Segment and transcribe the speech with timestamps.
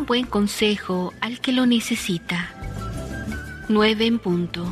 [0.00, 2.48] un buen consejo al que lo necesita.
[3.68, 4.64] 9 en punto.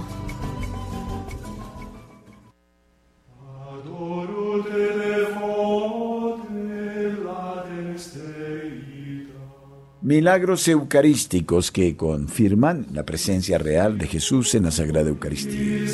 [10.00, 15.84] Milagros eucarísticos que confirman la presencia real de Jesús en la Sagrada Eucaristía.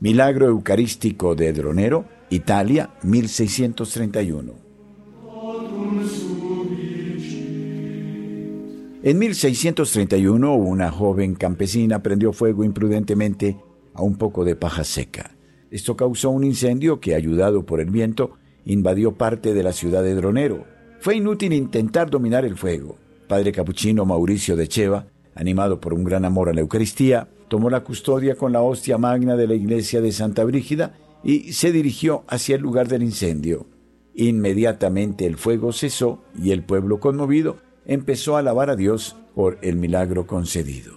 [0.00, 4.69] Milagro Eucarístico de Dronero, Italia, 1631.
[9.02, 13.56] En 1631, una joven campesina prendió fuego imprudentemente
[13.94, 15.30] a un poco de paja seca.
[15.70, 18.32] Esto causó un incendio que, ayudado por el viento,
[18.66, 20.66] invadió parte de la ciudad de Dronero.
[21.00, 22.98] Fue inútil intentar dominar el fuego.
[23.26, 27.80] Padre capuchino Mauricio de Cheva, animado por un gran amor a la Eucaristía, tomó la
[27.80, 30.92] custodia con la hostia magna de la iglesia de Santa Brígida
[31.24, 33.66] y se dirigió hacia el lugar del incendio.
[34.14, 39.74] Inmediatamente el fuego cesó y el pueblo conmovido empezó a alabar a Dios por el
[39.74, 40.94] milagro concedido.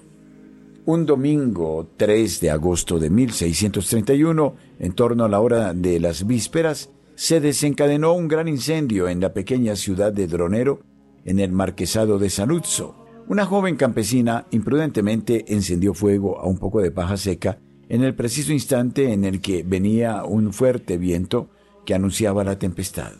[0.86, 6.92] Un domingo 3 de agosto de 1631, en torno a la hora de las vísperas,
[7.16, 10.81] se desencadenó un gran incendio en la pequeña ciudad de Dronero,
[11.26, 13.08] en el marquesado de Saluzzo.
[13.28, 17.58] Una joven campesina imprudentemente encendió fuego a un poco de paja seca
[17.90, 21.50] en el preciso instante en el que venía un fuerte viento
[21.88, 23.14] que anunciaba la tempestad.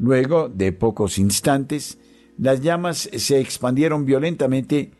[0.00, 1.98] Luego de pocos instantes,
[2.38, 4.92] las llamas se expandieron violentamente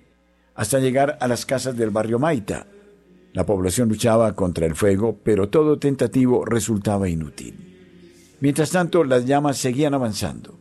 [0.55, 2.67] hasta llegar a las casas del barrio Maita.
[3.33, 7.55] La población luchaba contra el fuego, pero todo tentativo resultaba inútil.
[8.41, 10.59] Mientras tanto, las llamas seguían avanzando.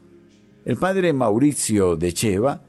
[0.65, 2.61] El padre Mauricio de Cheva,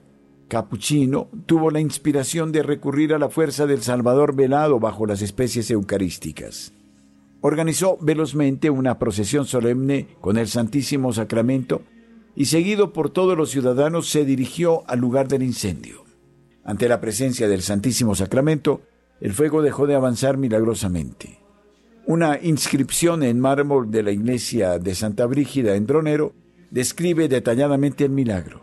[0.48, 5.70] capuchino, tuvo la inspiración de recurrir a la fuerza del Salvador velado bajo las especies
[5.70, 6.72] eucarísticas.
[7.42, 11.82] Organizó velozmente una procesión solemne con el Santísimo Sacramento
[12.38, 16.04] y seguido por todos los ciudadanos se dirigió al lugar del incendio.
[16.62, 18.80] Ante la presencia del Santísimo Sacramento,
[19.20, 21.40] el fuego dejó de avanzar milagrosamente.
[22.06, 26.32] Una inscripción en mármol de la iglesia de Santa Brígida en Dronero
[26.70, 28.62] describe detalladamente el milagro.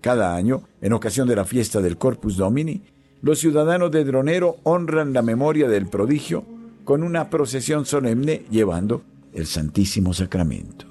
[0.00, 2.82] Cada año, en ocasión de la fiesta del Corpus Domini,
[3.22, 6.44] los ciudadanos de Dronero honran la memoria del prodigio
[6.82, 10.87] con una procesión solemne llevando el Santísimo Sacramento.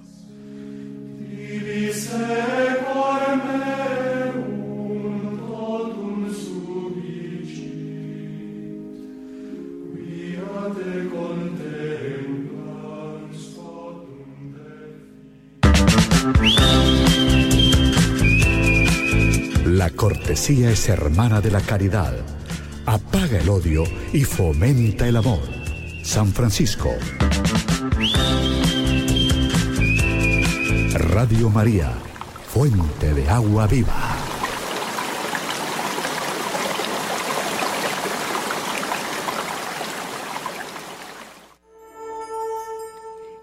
[19.66, 22.14] La cortesía es hermana de la caridad.
[22.86, 25.42] Apaga el odio y fomenta el amor.
[26.04, 26.92] San Francisco.
[31.20, 31.94] Radio María,
[32.46, 34.16] fuente de agua viva.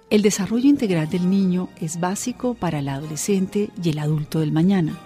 [0.08, 4.96] El desarrollo integral del niño es básico para el adolescente y el adulto del mañana.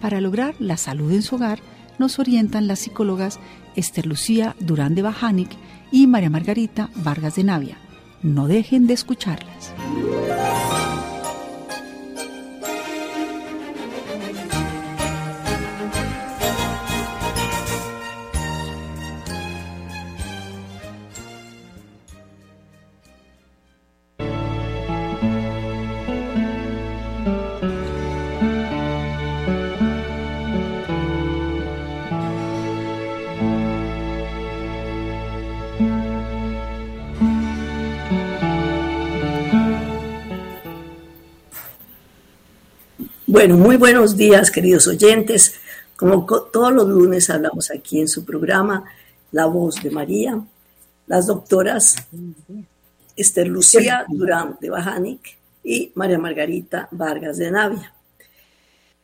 [0.00, 1.58] Para lograr la salud en su hogar,
[1.98, 3.40] nos orientan las psicólogas
[3.74, 5.50] Esther Lucía Durán de Bajanic
[5.90, 7.78] y María Margarita Vargas de Navia.
[8.22, 9.74] No dejen de escucharlas.
[43.42, 45.56] Bueno, muy buenos días, queridos oyentes.
[45.96, 48.84] Como todos los lunes hablamos aquí en su programa
[49.32, 50.40] La Voz de María,
[51.08, 51.96] las doctoras
[53.16, 57.92] Esther Lucía Durán de Bajanic y María Margarita Vargas de Navia.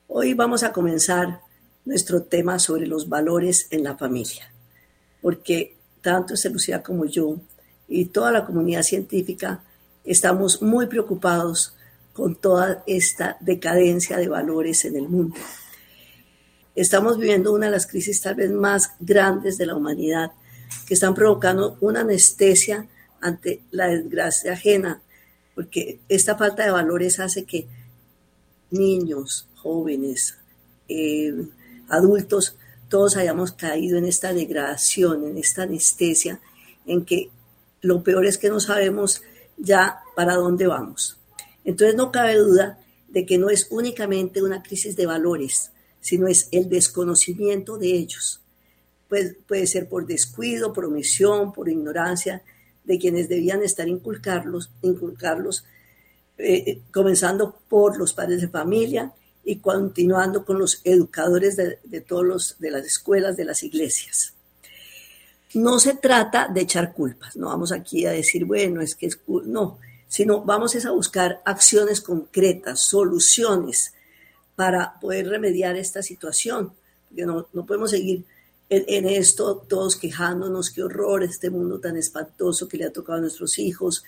[0.07, 1.41] Hoy vamos a comenzar
[1.85, 4.53] nuestro tema sobre los valores en la familia,
[5.21, 7.41] porque tanto Esther Lucía como yo
[7.89, 9.65] y toda la comunidad científica
[10.05, 11.75] estamos muy preocupados
[12.19, 15.37] con toda esta decadencia de valores en el mundo.
[16.75, 20.33] Estamos viviendo una de las crisis tal vez más grandes de la humanidad,
[20.85, 22.89] que están provocando una anestesia
[23.21, 25.01] ante la desgracia ajena,
[25.55, 27.69] porque esta falta de valores hace que
[28.73, 30.39] niños, jóvenes,
[30.89, 31.47] eh,
[31.89, 32.57] adultos,
[32.89, 36.41] todos hayamos caído en esta degradación, en esta anestesia,
[36.85, 37.31] en que
[37.81, 39.23] lo peor es que no sabemos
[39.57, 41.18] ya para dónde vamos.
[41.69, 42.79] Entonces no cabe duda
[43.09, 45.71] de que no es únicamente una crisis de valores,
[46.01, 48.41] sino es el desconocimiento de ellos.
[49.07, 52.43] Pues, puede ser por descuido, por omisión, por ignorancia
[52.85, 55.67] de quienes debían estar inculcarlos, inculcarlos
[56.39, 59.13] eh, comenzando por los padres de familia
[59.45, 64.33] y continuando con los educadores de, todos los, de las escuelas, de las iglesias.
[65.53, 69.21] No se trata de echar culpas, no vamos aquí a decir, bueno, es que es
[69.45, 69.79] no,
[70.09, 73.95] sino vamos a buscar acciones concretas, soluciones
[74.57, 76.73] para poder remediar esta situación,
[77.09, 78.25] porque no, no podemos seguir
[78.71, 83.21] en, esto todos quejándonos, qué horror, este mundo tan espantoso que le ha tocado a
[83.23, 84.05] nuestros hijos,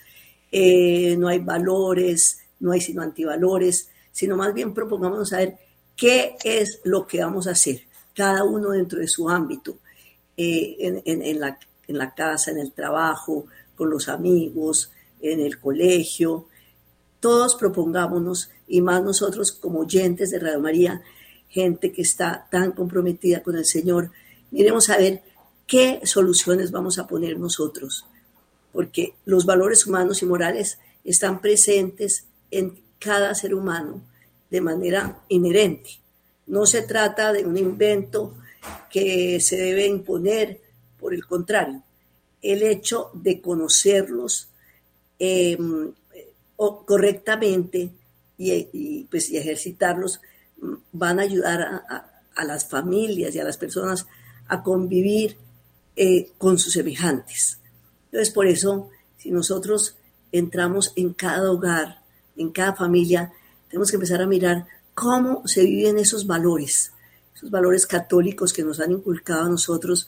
[0.51, 5.55] eh, no hay valores, no hay sino antivalores, sino más bien propongamos saber
[5.95, 7.81] qué es lo que vamos a hacer,
[8.13, 9.77] cada uno dentro de su ámbito,
[10.37, 13.45] eh, en la casa, en el trabajo,
[13.75, 16.47] con los amigos, en el colegio.
[17.19, 21.01] Todos propongámonos, y más nosotros como oyentes de Radio María,
[21.49, 24.11] gente que está tan comprometida con el Señor,
[24.49, 25.23] miremos a ver
[25.67, 28.05] qué soluciones vamos a poner nosotros
[28.71, 34.01] porque los valores humanos y morales están presentes en cada ser humano
[34.49, 35.99] de manera inherente.
[36.47, 38.35] No se trata de un invento
[38.89, 40.61] que se debe imponer,
[40.99, 41.83] por el contrario,
[42.41, 44.49] el hecho de conocerlos
[45.23, 45.93] em,
[46.57, 47.91] correctamente
[48.39, 50.19] y, pues, y ejercitarlos
[50.59, 52.07] mm, van a ayudar a,
[52.43, 54.07] las familias y a las personas
[54.47, 55.37] a convivir
[55.95, 57.59] eh, con sus semejantes.
[58.05, 59.95] Entonces, por eso, si nosotros
[60.31, 62.01] entramos en cada hogar,
[62.35, 63.31] en cada familia,
[63.69, 64.65] tenemos que empezar a mirar
[64.95, 66.93] cómo se viven esos valores,
[67.35, 70.07] esos valores católicos que nos han inculcado a nosotros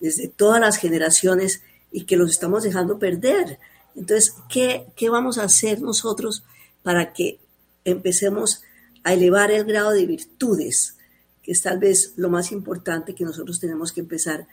[0.00, 1.62] desde todas las generaciones
[1.92, 3.60] y que los estamos dejando perder.
[3.94, 6.44] Entonces, ¿qué, qué vamos a hacer nosotros
[6.82, 7.40] para que
[7.84, 8.62] empecemos
[9.04, 10.96] a elevar el grado de virtudes,
[11.42, 14.46] que es tal vez lo más importante que nosotros tenemos que empezar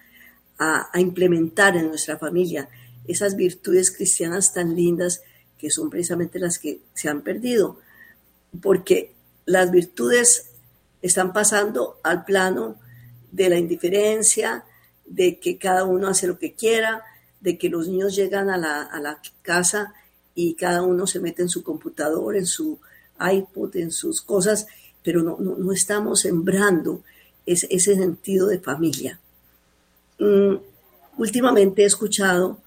[0.58, 2.70] a, a implementar en nuestra familia?
[3.08, 5.22] esas virtudes cristianas tan lindas
[5.58, 7.80] que son precisamente las que se han perdido,
[8.62, 9.14] porque
[9.46, 10.50] las virtudes
[11.02, 12.78] están pasando al plano
[13.32, 14.66] de la indiferencia,
[15.06, 17.04] de que cada uno hace lo que quiera,
[17.40, 19.94] de que los niños llegan a la, casa
[20.34, 22.80] y cada uno se mete en su computador, en su
[23.20, 24.68] iPod, en sus cosas,
[25.04, 27.04] pero no, estamos sembrando
[27.46, 29.20] ese, ese, sentido de familia.
[30.20, 30.56] Mm,
[31.18, 32.60] últimamente he escuchado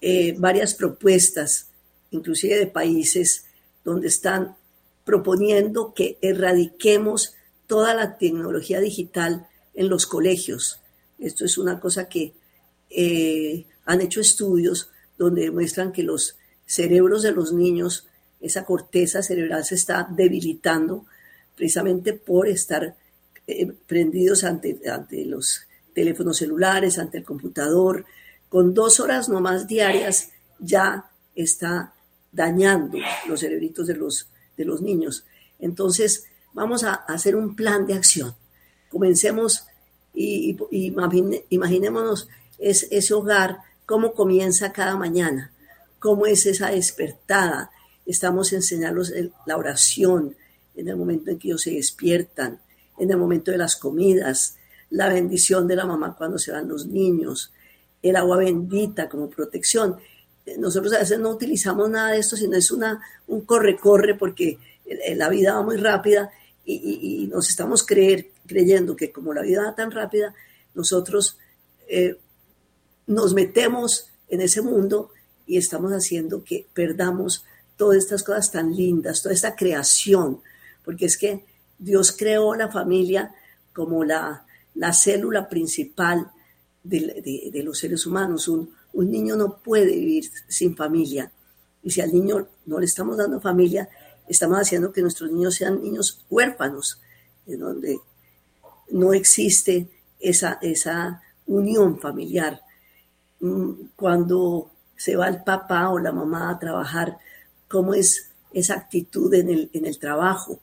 [0.00, 1.68] eh, varias propuestas,
[2.10, 3.46] inclusive de países,
[3.84, 4.56] donde están
[5.04, 7.34] proponiendo que erradiquemos
[7.66, 10.80] toda la tecnología digital en los colegios.
[11.18, 12.34] Esto es una cosa que
[12.90, 16.36] eh, han hecho estudios donde demuestran que los
[16.66, 18.08] cerebros de los niños,
[18.40, 21.06] esa corteza cerebral se está debilitando
[21.54, 22.96] precisamente por estar
[23.46, 25.62] eh, prendidos ante, ante los
[25.94, 28.04] teléfonos celulares, ante el computador,
[28.48, 31.94] con dos horas nomás diarias ya está
[32.32, 35.24] dañando los cerebritos de los, de los niños.
[35.58, 38.34] Entonces, vamos a hacer un plan de acción.
[38.90, 39.66] Comencemos
[40.14, 40.56] y,
[41.50, 42.28] imaginémonos
[42.58, 45.52] ese hogar, cómo comienza cada mañana,
[45.98, 47.70] cómo es esa despertada.
[48.04, 49.12] Estamos enseñándolos
[49.46, 50.36] la oración
[50.74, 52.60] en el momento en que ellos se despiertan,
[52.98, 54.56] en el momento de las comidas,
[54.90, 57.52] la bendición de la mamá cuando se van los niños,
[58.02, 59.96] el agua bendita como protección.
[60.58, 64.58] Nosotros a veces no utilizamos nada de esto, sino es una, un corre-corre porque
[65.16, 66.30] la vida va muy rápida
[66.64, 70.34] y, nos estamos creer, creyendo que como la vida va tan rápida,
[70.74, 71.38] nosotros
[71.88, 72.16] eh,
[73.06, 75.10] nos metemos en ese mundo
[75.46, 77.44] y estamos haciendo que perdamos
[77.76, 80.40] todas estas cosas tan lindas, toda esta creación,
[80.84, 81.44] porque es que
[81.78, 83.34] Dios creó la familia
[83.72, 86.30] como la, la célula principal
[86.82, 88.48] de, los seres humanos.
[88.48, 91.30] Un, niño no puede vivir sin familia.
[91.82, 93.88] Y si al niño no le estamos dando familia,
[94.28, 97.00] estamos haciendo que nuestros niños sean niños huérfanos,
[97.46, 97.98] en donde
[98.90, 102.62] no existe esa, esa unión familiar.
[103.46, 107.18] Mm, cuando se va el papá o la mamá a trabajar,
[107.68, 110.58] ¿cómo es esa actitud en el, trabajo?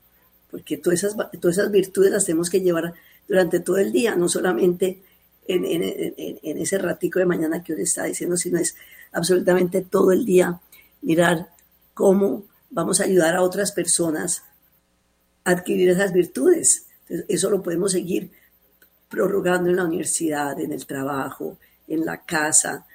[0.51, 2.93] Porque todas esas, todas esas virtudes las tenemos que llevar
[3.27, 5.01] durante todo el día, no solamente
[5.47, 8.75] en, ese ratico de mañana que os está diciendo, sino es
[9.11, 10.59] absolutamente todo el día
[11.01, 11.49] mirar
[11.93, 14.43] cómo vamos a ayudar a otras personas
[15.45, 16.87] a adquirir esas virtudes.
[17.07, 18.31] eso lo podemos seguir
[19.09, 22.85] prorrogando en la universidad, en el trabajo, en la casa,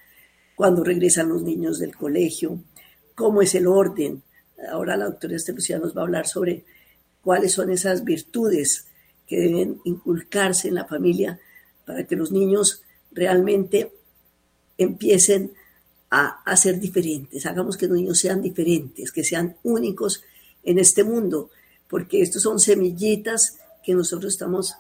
[0.55, 2.61] cuando regresan los niños del colegio,
[3.15, 4.23] cómo es el orden.
[4.71, 6.65] Ahora la doctora Estelucía nos va a hablar sobre
[7.23, 8.87] cuáles son esas virtudes
[9.27, 11.39] que deben inculcarse en la familia
[11.85, 13.93] para que los niños realmente
[14.79, 15.53] empiecen
[16.11, 17.45] a, a, ser diferentes.
[17.45, 20.23] Hagamos que los niños sean diferentes, que sean únicos
[20.63, 21.51] en este mundo,
[21.89, 24.75] porque estos son semillitas que nosotros estamos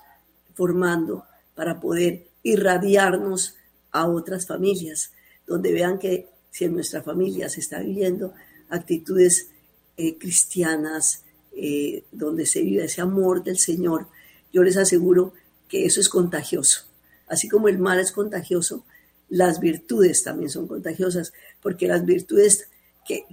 [0.54, 1.24] formando
[1.54, 3.57] para poder irradiarnos
[3.92, 5.12] a otras familias,
[5.46, 8.34] donde vean que si en nuestra familia se está viviendo
[8.68, 9.50] actitudes
[9.96, 14.08] eh, cristianas, eh, donde se vive ese amor del Señor,
[14.52, 15.32] yo les aseguro
[15.68, 16.84] que eso es contagioso.
[17.26, 18.84] Así como el mal es contagioso,
[19.28, 22.68] las virtudes también son contagiosas, porque las virtudes,
[23.06, 23.24] que,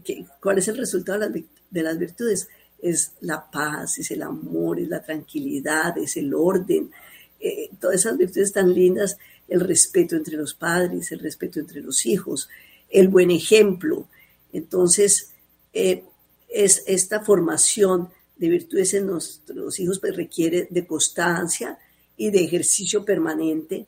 [0.42, 2.50] ¿cuál es el resultado de las, virtudes?
[2.82, 6.92] Es la paz, es el amor, es la tranquilidad, es el orden,
[7.40, 12.06] eh, todas esas virtudes tan lindas, el respeto entre los padres, el respeto entre los
[12.06, 12.50] hijos,
[12.90, 14.08] el buen ejemplo.
[14.52, 15.32] Entonces,
[15.74, 21.78] es esta formación de virtudes en nuestros hijos pues requiere de constancia
[22.18, 23.88] y de ejercicio permanente,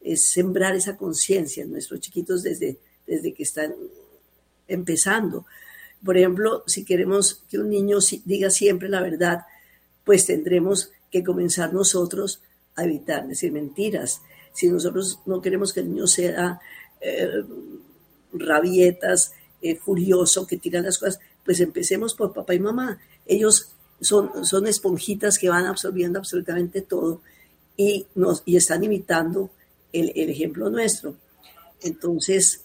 [0.00, 3.74] es sembrar esa conciencia en nuestros chiquitos desde, desde que están
[4.66, 5.46] empezando.
[6.04, 9.40] Por ejemplo, si queremos que un niño diga siempre la verdad,
[10.04, 12.42] pues tendremos que comenzar nosotros
[12.78, 14.22] a evitar decir mentiras.
[14.52, 16.60] Si nosotros no queremos que el niño sea
[17.00, 17.44] eh,
[18.32, 22.98] rabietas, eh, furioso, que tira las cosas, pues empecemos por papá y mamá.
[23.26, 27.20] Ellos son, son esponjitas que van absorbiendo absolutamente todo
[27.76, 29.50] y, nos, y están imitando
[29.92, 31.16] el, ejemplo nuestro.
[31.82, 32.62] Entonces,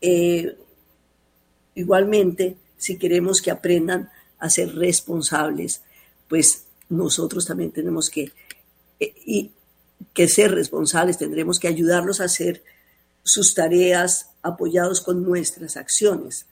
[0.00, 0.56] eh,
[1.74, 5.82] igualmente, si queremos que aprendan a ser responsables,
[6.28, 8.32] pues nosotros también tenemos que,
[9.00, 9.50] y,
[10.14, 12.62] que ser responsables, tendremos que ayudarlos a hacer
[13.22, 16.46] sus tareas apoyados con nuestras acciones.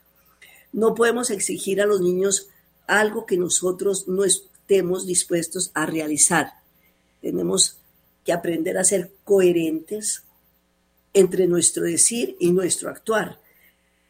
[0.73, 2.49] No podemos exigir a los niños
[2.87, 6.53] algo que nosotros no estemos dispuestos a realizar.
[7.21, 7.77] Tenemos
[8.25, 10.23] que aprender a ser coherentes
[11.13, 13.39] entre nuestro decir y nuestro actuar.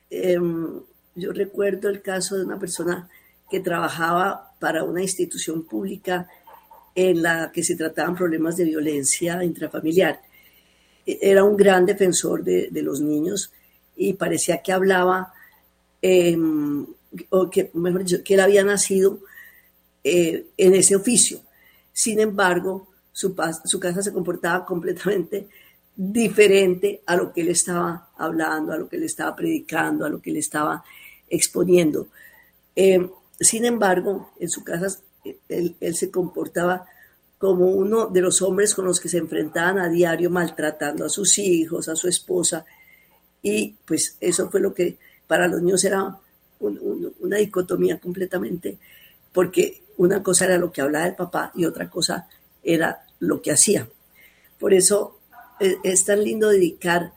[0.09, 0.81] Em,
[1.13, 3.09] yo recuerdo el caso de una persona
[3.49, 6.27] que trabajaba para una institución pública
[6.95, 10.21] en la que se trataban problemas de violencia intrafamiliar.
[11.05, 13.51] E, era un gran defensor de, de los niños
[13.95, 15.33] y parecía que hablaba
[16.07, 16.85] Em,
[17.29, 19.21] o que, mejor dicho, que él había nacido
[20.03, 21.39] eh, en ese oficio.
[21.91, 25.47] Sin embargo, su, su casa se comportaba completamente
[25.95, 30.21] diferente a lo que él estaba hablando, a lo que él estaba predicando, a lo
[30.21, 30.83] que él estaba
[31.27, 32.07] exponiendo.
[32.75, 33.09] Em,
[33.39, 34.95] sin embargo, en su casa
[35.49, 36.85] él, se comportaba
[37.37, 41.37] como uno de los hombres con los que se enfrentaban a diario, maltratando a sus
[41.37, 42.65] hijos, a su esposa.
[43.41, 46.17] Y pues eso fue lo que para los niños era
[46.59, 48.79] una dicotomía completamente,
[49.33, 52.27] porque una cosa era lo que hablaba el papá y otra cosa
[52.63, 53.87] era lo que hacía.
[54.59, 55.19] Por eso
[55.59, 57.13] e, es, tan lindo dedicar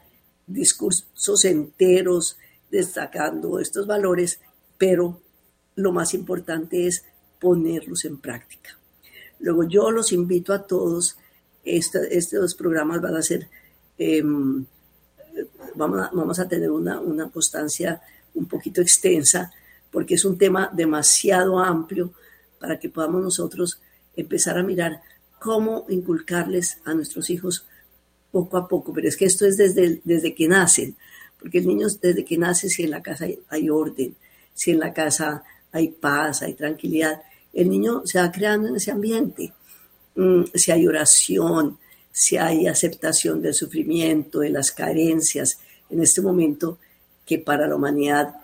[0.46, 2.38] discursos enteros
[2.70, 4.40] destacando estos valores,
[4.76, 5.20] pero
[5.74, 7.04] lo más importante es
[7.40, 8.78] ponerlos en práctica.
[9.40, 11.16] Luego yo los invito a todos,
[11.64, 13.48] estos programas van a ser
[13.98, 14.64] em,
[15.74, 18.00] vamos a, tener una, constancia
[18.34, 19.52] un poquito extensa,
[19.90, 22.12] porque es un tema demasiado amplio
[22.58, 23.80] para que podamos nosotros
[24.16, 25.00] empezar a mirar
[25.38, 27.66] cómo inculcarles a nuestros hijos
[28.30, 28.92] poco a poco.
[28.92, 30.96] Pero es que esto es desde, desde que nacen,
[31.40, 34.16] porque el niño desde que nace, si en la casa hay, orden,
[34.54, 38.90] si en la casa hay paz, hay tranquilidad, el niño se va creando en ese
[38.90, 39.52] ambiente.
[40.14, 41.78] Mm, si hay oración,
[42.12, 46.78] si hay aceptación del sufrimiento, de las carencias, en este momento
[47.24, 48.34] que para la humanidad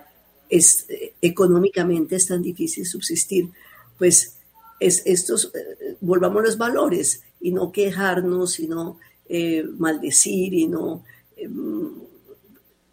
[0.48, 3.50] es, eh, económicamente es tan difícil subsistir,
[3.98, 4.36] pues
[4.80, 11.04] es estos, eh, volvamos los valores y no quejarnos, sino eh, maldecir y no
[11.36, 11.92] em,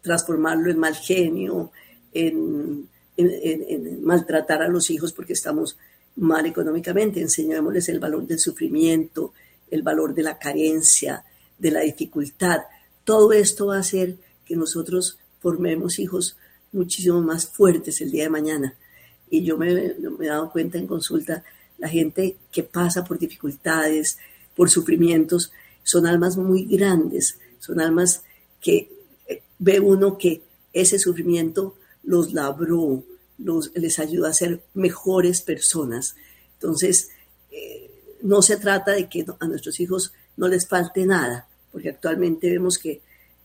[0.00, 1.70] transformarlo en mal genio,
[2.12, 5.76] en, en, maltratar a los hijos porque estamos
[6.16, 7.20] mal económicamente.
[7.20, 9.32] Enseñémosles el valor del sufrimiento,
[9.70, 11.24] el valor de la carencia,
[11.58, 12.60] de la dificultad.
[13.04, 16.36] Todo esto va a hacer que nosotros formemos hijos
[16.72, 18.74] muchísimo más fuertes el día de mañana.
[19.30, 21.44] Y yo me, he dado cuenta en consulta,
[21.78, 24.18] la gente que pasa por dificultades,
[24.54, 25.52] por sufrimientos,
[25.82, 28.22] son almas muy grandes, son almas
[28.60, 28.90] que
[29.26, 30.42] eh, ve uno que
[30.72, 33.02] ese sufrimiento los labró,
[33.74, 36.16] les ayuda a ser mejores personas.
[36.54, 37.10] Entonces,
[38.22, 42.78] no se trata de que a nuestros hijos no les falte nada, porque actualmente vemos
[42.78, 43.00] que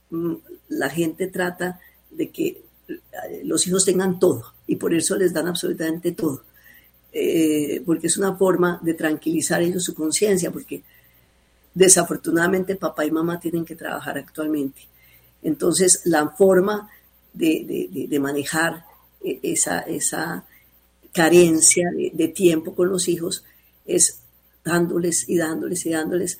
[0.09, 0.33] mm,
[0.69, 1.79] la gente trata
[2.11, 6.43] de que eh, los hijos tengan todo y por eso les dan absolutamente todo.
[7.13, 10.83] eh, porque es una forma de tranquilizar ellos su conciencia, porque
[11.73, 14.81] desafortunadamente papá y mamá tienen que trabajar actualmente.
[15.41, 16.89] Entonces, la forma
[17.33, 18.83] de, manejar
[19.21, 20.45] esa, esa
[21.13, 23.43] carencia de, tiempo con los hijos
[23.85, 24.19] es
[24.63, 26.39] dándoles y dándoles y dándoles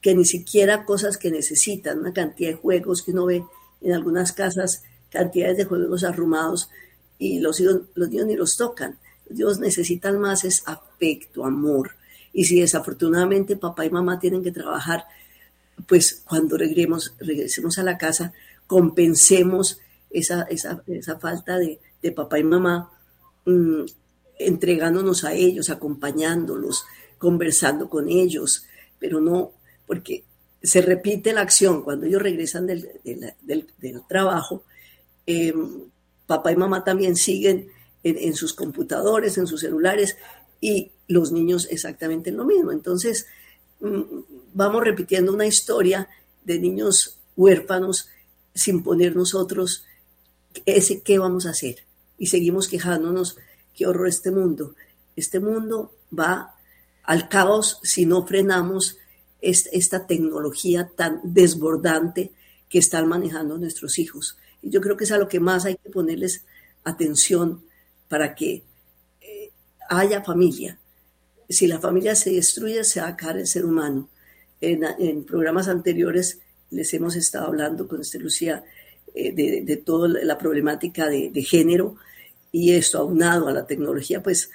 [0.00, 3.44] que ni siquiera cosas que necesitan, una cantidad de juegos que uno ve
[3.80, 6.70] en algunas casas, cantidades de juegos arrumados
[7.18, 8.98] y los, los niños ni los tocan.
[9.28, 11.92] Niños necesitan más es afecto, amor.
[12.32, 15.06] Y si desafortunadamente papá y mamá tienen que trabajar,
[15.88, 18.32] pues cuando regresemos, regresemos a la casa,
[18.66, 22.90] compensemos esa, esa, esa falta de, de, papá y mamá,
[23.44, 23.82] mm,
[24.38, 26.84] entregándonos a ellos, acompañándolos,
[27.18, 28.66] conversando con ellos,
[28.98, 29.52] pero no,
[29.86, 30.24] porque
[30.62, 34.64] se repite la acción cuando ellos regresan del, del, trabajo,
[35.26, 35.82] em,
[36.26, 37.68] papá y mamá también siguen
[38.02, 40.16] en, en, sus computadores, en sus celulares,
[40.60, 42.72] y los niños exactamente lo mismo.
[42.72, 43.26] Entonces,
[43.80, 44.02] mm,
[44.54, 46.08] vamos repitiendo una historia
[46.44, 48.08] de niños huérfanos
[48.54, 49.84] sin poner nosotros
[50.64, 51.85] ese qué vamos a hacer.
[52.18, 53.36] Y seguimos quejándonos,
[53.74, 54.74] qué horror este mundo.
[55.16, 56.54] Este mundo va
[57.02, 58.98] al caos si no frenamos
[59.40, 62.32] esta tecnología tan desbordante
[62.68, 64.36] que están manejando nuestros hijos.
[64.62, 66.44] Y yo creo que es a lo que más hay que ponerles
[66.84, 67.62] atención
[68.08, 68.62] para que
[69.20, 69.50] eh,
[69.88, 70.78] haya familia.
[71.48, 74.08] Si la familia se destruye, se va a caer el ser humano.
[74.60, 76.38] En, programas anteriores
[76.70, 78.64] les hemos estado hablando con este Lucía
[79.16, 81.96] eh, de, toda la problemática de, género
[82.52, 84.50] y esto aunado a la tecnología, pues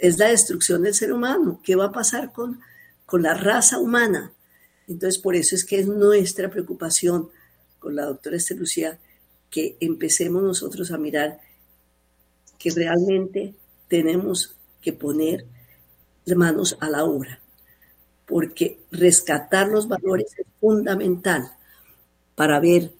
[0.00, 1.60] es la destrucción del ser humano.
[1.62, 2.60] ¿Qué va a pasar con,
[3.06, 4.32] con la raza humana?
[4.88, 7.28] Entonces, por eso es que es nuestra preocupación
[7.78, 8.98] con la doctora Estelucía
[9.50, 11.38] que empecemos nosotros a mirar
[12.58, 13.54] que realmente
[13.88, 15.44] tenemos que poner
[16.34, 17.40] manos a la obra,
[18.26, 21.52] porque rescatar los valores es fundamental
[22.34, 22.92] para ver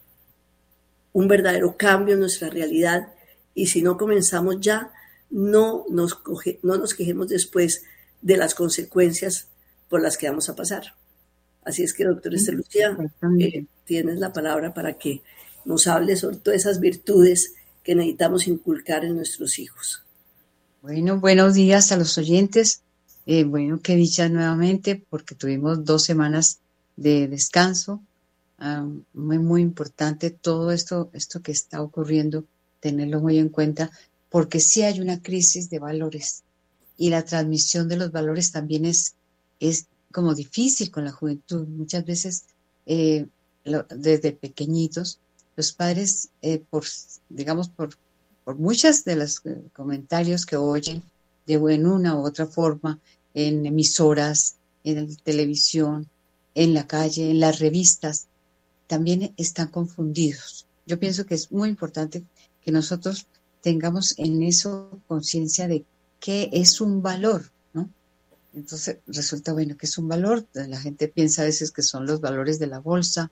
[1.12, 3.12] un verdadero cambio en nuestra realidad
[3.54, 4.92] y si no comenzamos ya,
[5.30, 6.20] no nos,
[6.62, 7.84] no nos quejemos después
[8.22, 9.48] de las consecuencias
[9.88, 10.94] por las que vamos a pasar.
[11.64, 12.96] Así es que, doctor Esther Lucía,
[13.38, 15.22] eh, tienes la palabra para que
[15.64, 20.04] nos hable sobre todas esas virtudes que necesitamos inculcar en nuestros hijos.
[20.82, 22.82] Bueno, buenos días a los oyentes.
[23.26, 26.60] Eh, bueno, qué dicha nuevamente porque tuvimos dos semanas
[26.96, 28.02] de descanso
[28.62, 32.44] Ah, muy, muy importante todo esto, esto que está ocurriendo,
[32.78, 33.90] tenerlo muy en cuenta,
[34.28, 36.44] porque sí hay una crisis de valores
[36.98, 39.14] y la transmisión de los valores también es,
[39.60, 41.66] es como difícil con la juventud.
[41.66, 42.44] Muchas veces,
[42.84, 43.26] eh,
[43.64, 45.18] desde pequeñitos,
[45.56, 46.84] los padres, eh, por,
[47.30, 47.96] digamos, por,
[48.44, 51.02] por muchas de los eh, comentarios que oyen
[51.46, 53.00] de una u otra forma
[53.32, 56.06] en emisoras, en televisión,
[56.54, 58.26] en la calle, en las revistas,
[58.90, 60.66] también están confundidos.
[60.84, 62.24] Yo pienso que es muy importante
[62.60, 63.28] que nosotros
[63.60, 65.84] tengamos en eso conciencia de
[66.18, 67.88] qué es un valor, ¿no?
[68.52, 70.44] Entonces resulta bueno que es un valor.
[70.54, 73.30] La gente piensa a veces que son los valores de la bolsa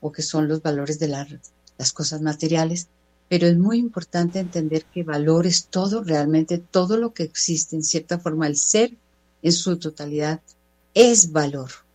[0.00, 2.88] o que son los valores de las cosas materiales,
[3.28, 7.84] pero es muy importante entender que valor es todo, realmente todo lo que existe, en
[7.84, 8.96] cierta forma, el ser
[9.40, 10.40] en su totalidad
[10.94, 11.85] es valor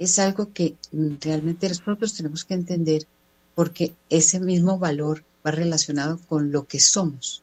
[0.00, 3.06] es algo que mm, realmente nosotros tenemos que entender
[3.54, 7.42] porque ese mismo valor va relacionado con lo que somos.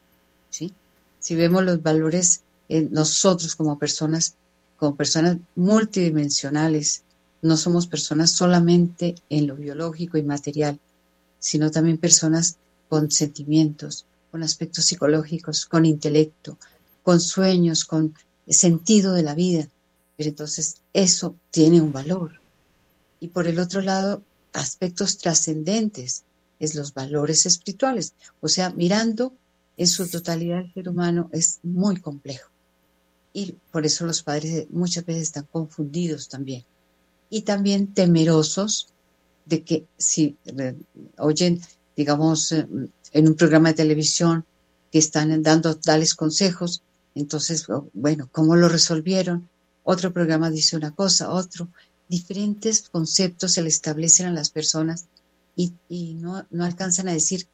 [0.50, 0.74] ¿sí?
[1.20, 4.34] Si vemos los valores en nosotros como personas,
[4.76, 7.02] como personas multidimensionales,
[7.42, 10.80] no somos personas solamente en lo biológico y material,
[11.38, 12.56] sino también personas
[12.88, 16.58] con sentimientos, con aspectos psicológicos, con intelecto,
[17.04, 18.14] con sueños, con
[18.48, 19.68] sentido de la vida.
[20.16, 22.38] Pero entonces eso tiene un valor
[23.20, 26.24] y por el otro lado, aspectos trascendentes,
[26.58, 28.14] es los valores espirituales.
[28.40, 29.32] O sea, mirando
[29.76, 32.50] en su totalidad el ser humano es muy complejo.
[33.32, 36.64] Y por eso los padres muchas veces están confundidos también.
[37.30, 38.88] Y también temerosos
[39.44, 40.36] de que si
[41.18, 41.60] oyen,
[41.96, 42.66] digamos, eh,
[43.12, 44.44] en un programa de televisión
[44.90, 46.82] que están dando tales consejos,
[47.14, 49.48] entonces, bueno, ¿cómo lo resolvieron?
[49.84, 51.68] Otro programa dice una cosa, otro,
[52.08, 55.06] diferentes conceptos se le establecen a las personas
[55.56, 57.46] y, no, no, alcanzan a decir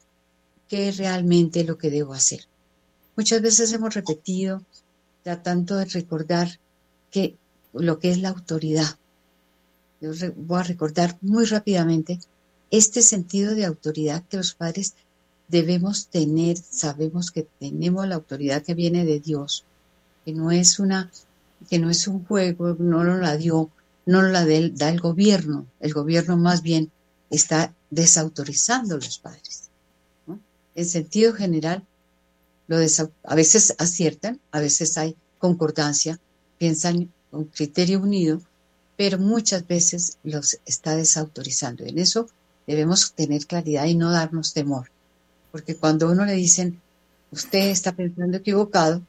[0.67, 2.47] qué es realmente lo que debo hacer.
[3.15, 4.61] Muchas veces hemos repetido,
[5.23, 6.59] tratando de recordar
[7.09, 7.35] que
[7.73, 8.97] lo que es la autoridad.
[10.01, 12.19] Yo voy a recordar muy rápidamente
[12.69, 14.93] este sentido de autoridad que los padres
[15.47, 16.57] debemos tener.
[16.57, 19.65] Sabemos que tenemos la autoridad que viene de Dios,
[20.23, 21.11] que no es una,
[21.69, 23.71] que no es un juego, no lo la dio,
[24.05, 25.65] no la da el gobierno.
[25.79, 26.91] El gobierno más bien
[27.29, 29.69] está desautorizando a los padres.
[30.75, 31.83] En sentido general,
[32.67, 36.19] lo a veces aciertan, a veces hay concordancia,
[36.57, 38.41] piensan con criterio unido,
[38.97, 41.83] pero muchas veces los está desautorizando.
[41.85, 42.27] En eso
[42.67, 44.89] debemos tener claridad y no darnos temor,
[45.51, 46.81] porque cuando uno le dicen,
[47.31, 49.01] usted está pensando equivocado,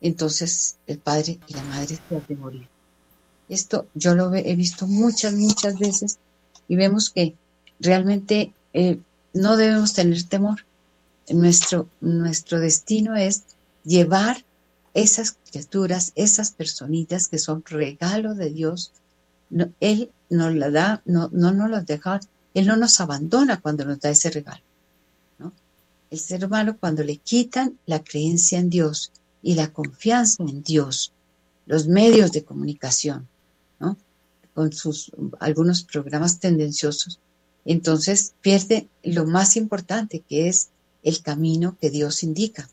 [0.00, 2.75] entonces el padre y la madre se hacen.
[3.48, 6.18] Esto yo lo he visto muchas, muchas veces
[6.68, 7.34] y vemos que
[7.78, 8.98] realmente eh,
[9.32, 10.64] no debemos tener temor.
[11.28, 13.44] Nuestro, nuestro destino es
[13.84, 14.44] llevar
[14.94, 18.92] esas criaturas, esas personitas que son regalo de Dios.
[19.80, 22.20] él nos la da, no, no nos las deja,
[22.54, 24.62] Él no nos abandona cuando nos da ese regalo.
[26.08, 31.12] El ser humano cuando le quitan la creencia en Dios y la confianza en Dios,
[31.66, 33.28] los medios de comunicación.
[34.56, 37.20] Con sus algunos programas tendenciosos,
[37.66, 40.70] entonces pierde lo más importante que es
[41.02, 42.66] el camino que Dios indica.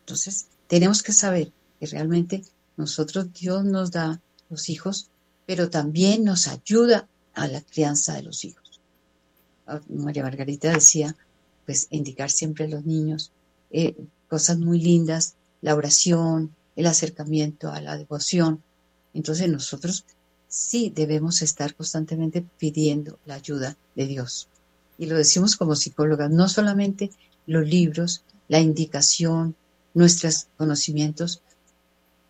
[0.00, 2.42] Entonces tenemos que saber que realmente
[2.76, 5.10] nosotros Dios nos da los hijos,
[5.46, 8.80] pero también nos ayuda a la crianza de los hijos.
[9.68, 11.14] Ah, María Margarita decía,
[11.66, 13.30] pues indicar siempre a los niños
[13.70, 13.94] eh,
[14.28, 18.60] cosas muy lindas, la oración, el acercamiento a la devoción.
[19.14, 20.04] Entonces nosotros
[20.52, 24.48] sí debemos estar constantemente pidiendo la ayuda de Dios.
[24.98, 27.10] Y lo decimos como psicólogas, no solamente
[27.46, 29.56] los libros, la indicación,
[29.94, 31.40] nuestros conocimientos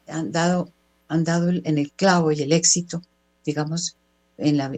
[0.07, 0.71] han dado,
[1.09, 3.03] han dado en el clavo y el éxito,
[3.45, 3.97] digamos,
[4.39, 4.71] en la,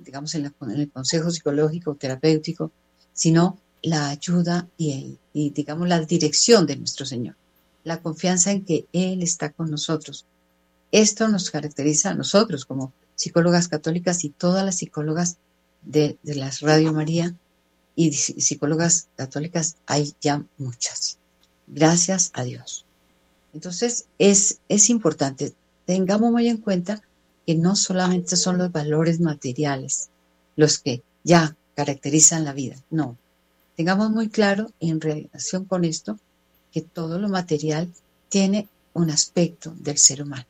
[0.00, 2.72] digamos, en, el consejo psicológico, terapéutico,
[3.12, 7.36] sino la ayuda y, digamos, la dirección de nuestro Señor,
[7.84, 10.26] la confianza en que Él está con nosotros,
[10.92, 15.36] esto nos caracteriza a nosotros como psicólogas católicas y todas las psicólogas
[15.82, 17.34] de, las Radio María
[17.94, 21.18] y psicólogas católicas hay ya muchas.
[21.66, 22.84] Gracias a Dios.
[23.52, 25.52] Entonces es, es importante,
[25.84, 27.02] tengamos muy en cuenta
[27.46, 30.10] que no solamente son los valores materiales
[30.56, 33.16] los que ya caracterizan la vida, no.
[33.76, 36.18] Tengamos muy claro en relación con esto
[36.72, 37.92] que todo lo material
[38.28, 40.46] tiene un aspecto del ser humano.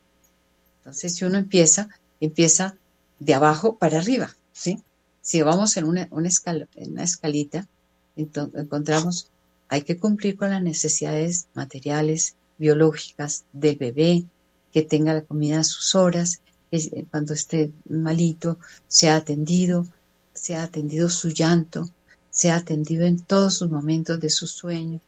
[0.88, 2.74] Entonces, si uno empieza, empieza
[3.18, 4.82] de abajo para arriba, ¿sí?
[5.20, 6.30] Si vamos en una, una,
[6.76, 7.68] en una escalita,
[8.16, 9.30] encontramos,
[9.68, 14.24] hay que cumplir con las necesidades materiales, biológicas del bebé,
[14.72, 19.86] que tenga la comida a sus horas, que cuando esté malito sea atendido,
[20.32, 21.90] sea atendido su llanto,
[22.30, 25.02] sea atendido en todos sus momentos de su sueño,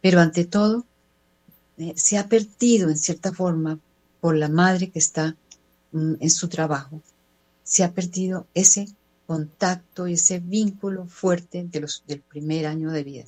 [0.00, 0.86] pero ante todo
[1.76, 3.78] eh, se ha perdido en cierta forma
[4.20, 5.36] por la madre que está
[5.92, 7.02] mm, en su trabajo,
[7.62, 8.88] se ha perdido ese
[9.26, 13.24] contacto y ese vínculo fuerte de los, del primer año de vida.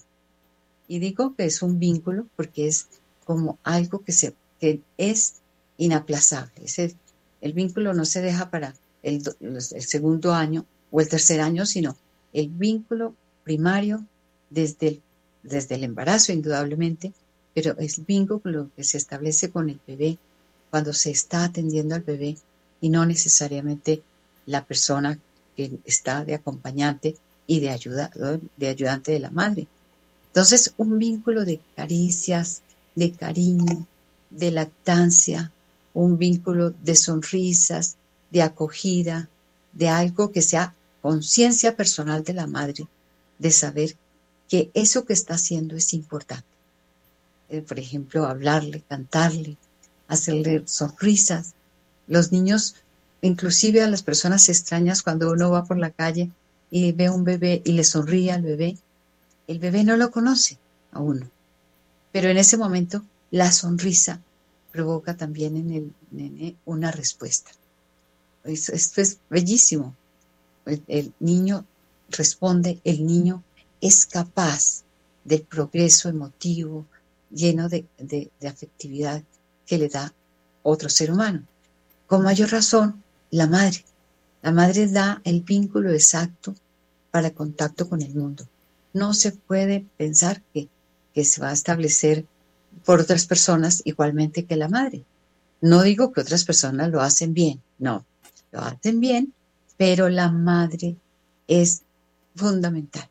[0.88, 2.88] Y digo que es un vínculo porque es
[3.24, 5.35] como algo que, se, que es
[5.76, 6.64] inaplazable.
[6.64, 6.96] Ese,
[7.40, 11.96] el vínculo no se deja para el, el segundo año o el tercer año, sino
[12.33, 14.05] el vínculo primario
[14.48, 15.03] desde el,
[15.42, 17.12] desde el embarazo, indudablemente,
[17.55, 20.18] pero es vínculo que se establece con el bebé
[20.70, 22.37] cuando se está atendiendo al bebé
[22.80, 24.02] y no necesariamente
[24.46, 25.18] la persona
[25.56, 28.11] que está de acompañante y de, ayuda,
[28.56, 29.66] de ayudante de la madre.
[30.28, 32.62] Entonces, un vínculo de caricias,
[32.94, 33.87] de cariño,
[34.30, 35.50] de lactancia,
[35.92, 37.96] un vínculo de sonrisas,
[38.30, 39.28] de acogida,
[39.72, 42.87] de algo que sea conciencia personal de la madre,
[43.38, 43.96] de saber
[44.48, 46.46] que eso que está haciendo es importante.
[47.48, 49.56] Eh, por ejemplo, hablarle, cantarle,
[50.10, 51.54] hacerle sonrisas.
[52.08, 52.74] Los niños,
[53.22, 56.30] inclusive a las personas extrañas, cuando uno va por la calle
[56.70, 58.76] y ve un bebé y le sonríe al bebé,
[59.46, 60.58] el bebé no lo conoce
[60.92, 61.30] a uno.
[62.12, 64.20] Pero en ese momento la sonrisa
[64.72, 67.52] provoca también en el nene una respuesta.
[68.44, 69.94] Esto es bellísimo.
[70.66, 71.64] El, niño
[72.08, 73.44] responde, el niño
[73.80, 74.82] es capaz
[75.24, 76.86] del progreso emotivo,
[77.30, 77.86] lleno de
[78.44, 79.22] afectividad
[79.70, 80.12] que le da
[80.64, 81.46] otro ser humano.
[82.09, 83.85] Con mayor razón, la madre.
[84.42, 86.56] La madre da el vínculo exacto
[87.12, 88.48] para contacto con el mundo.
[88.92, 90.68] No se puede pensar que,
[91.14, 92.26] que se va a establecer
[92.85, 95.04] por otras personas igualmente que la madre.
[95.61, 98.04] No digo que otras personas lo hacen bien, no,
[98.50, 99.33] lo hacen bien,
[99.76, 100.96] pero la madre
[101.46, 101.83] es
[102.35, 103.09] fundamental.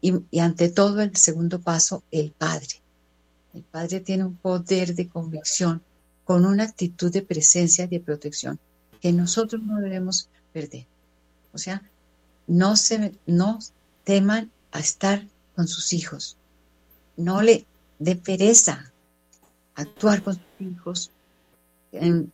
[0.00, 2.82] Y, y, ante todo, el segundo paso, el padre.
[3.54, 5.82] El padre tiene un poder de convicción
[6.24, 8.58] con una actitud de presencia y de protección
[9.00, 10.86] que nosotros no debemos perder.
[11.52, 11.82] O sea,
[12.46, 13.58] no, se, no
[14.02, 16.36] teman a estar con sus hijos.
[17.16, 17.64] No le
[17.98, 18.92] dé pereza
[19.74, 21.10] actuar con sus hijos,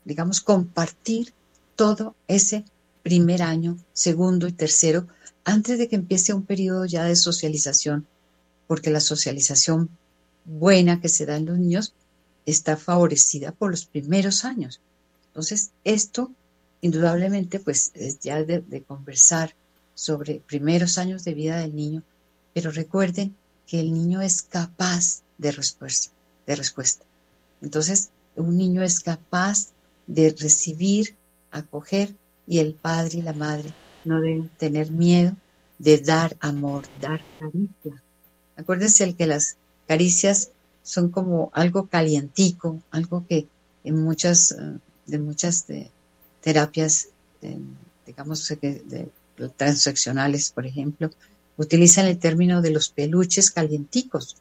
[0.04, 1.34] digamos, compartir
[1.76, 2.64] todo ese
[3.02, 5.06] primer año, segundo y tercero,
[5.44, 8.06] antes de que empiece un periodo ya de socialización,
[8.66, 9.90] porque la socialización
[10.50, 11.94] buena que se da en los niños
[12.46, 14.80] está favorecida por los primeros años.
[15.28, 16.32] Entonces, esto
[16.80, 19.54] indudablemente pues es ya de, conversar
[19.94, 22.02] sobre primeros años de vida del niño,
[22.54, 23.36] pero recuerden
[23.66, 26.12] que el niño es capaz de respuesta,
[26.46, 27.04] de respuesta.
[27.62, 29.68] Entonces, un niño es capaz
[30.06, 31.14] de recibir,
[31.50, 32.14] acoger,
[32.46, 33.72] y el padre y la madre
[34.04, 35.36] no deben tener miedo
[35.78, 38.02] de dar amor, dar caricia.
[38.56, 39.56] Acuérdense el que las
[39.90, 40.52] caricias
[40.84, 43.48] son como algo calientico, algo que
[43.82, 45.66] en muchas, eh, de muchas
[46.40, 47.08] terapias,
[48.06, 49.08] digamos, de,
[49.56, 51.10] transaccionales, por ejemplo,
[51.56, 54.36] utilizan el término de los peluches calienticos.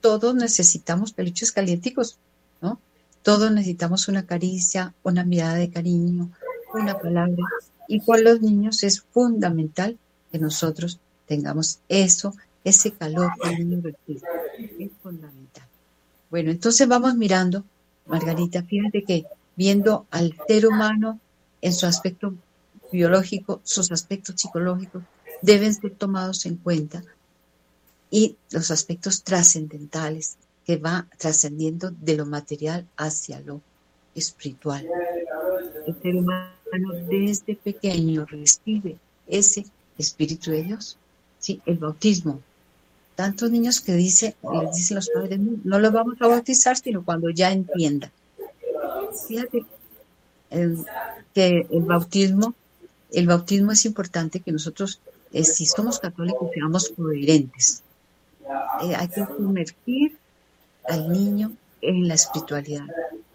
[0.00, 2.18] Todos necesitamos peluches calienticos,
[2.60, 2.80] ¿no?
[3.22, 6.32] Todos necesitamos una caricia, una mirada de cariño,
[6.74, 7.44] una palabra.
[7.86, 9.96] Y con los niños es fundamental
[10.32, 10.98] que nosotros
[11.28, 13.82] tengamos eso, ese calor que el niño
[15.10, 15.66] Fundamental.
[16.30, 17.64] Bueno, entonces vamos mirando,
[18.06, 19.24] Margarita, fíjate que
[19.56, 21.18] viendo al ser humano
[21.60, 22.32] en su aspecto
[22.92, 25.02] biológico, sus aspectos psicológicos
[25.42, 27.02] deben ser tomados en cuenta
[28.08, 33.60] y los aspectos trascendentales que va trascendiendo de lo material hacia lo
[34.14, 34.86] espiritual.
[35.88, 36.54] El ser humano
[37.08, 38.96] desde pequeño recibe
[39.26, 39.66] ese
[39.98, 40.96] Espíritu de Dios,
[41.40, 41.60] ¿sí?
[41.66, 42.40] el bautismo.
[43.20, 47.28] Tantos niños que dice, les dicen los padres, no lo vamos a bautizar, sino cuando
[47.28, 48.10] ya entienda.
[49.28, 49.66] Fíjate
[51.34, 52.54] que el bautismo,
[53.12, 55.02] el bautismo es importante que nosotros,
[55.34, 57.82] eh, si somos católicos, seamos coherentes.
[58.84, 60.16] Eh, hay que sumergir
[60.88, 61.52] al niño
[61.82, 62.86] en la espiritualidad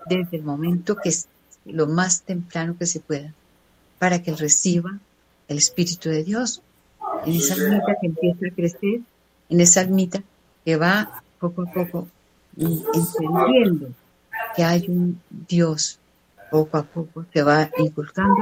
[0.07, 1.27] desde el momento que es
[1.63, 3.35] lo más temprano que se pueda,
[3.99, 4.97] para que él reciba
[5.47, 6.63] el Espíritu de Dios
[7.27, 9.01] en esa almita que empieza a crecer,
[9.49, 10.23] en esa almita
[10.63, 12.07] que va poco a poco
[12.57, 13.89] entendiendo
[14.55, 15.99] que hay un Dios
[16.49, 18.35] poco a poco se va inculcando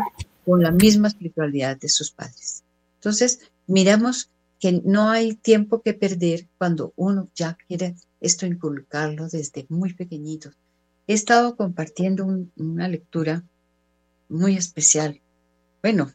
[0.46, 2.63] con la misma espiritualidad de sus padres.
[2.96, 9.66] Entonces, miramos que no hay tiempo que perder cuando uno ya quiere esto inculcarlo desde
[9.70, 10.54] muy pequeñitos.
[11.08, 13.44] He estado compartiendo una lectura
[14.30, 15.20] muy especial.
[15.82, 16.13] Bueno,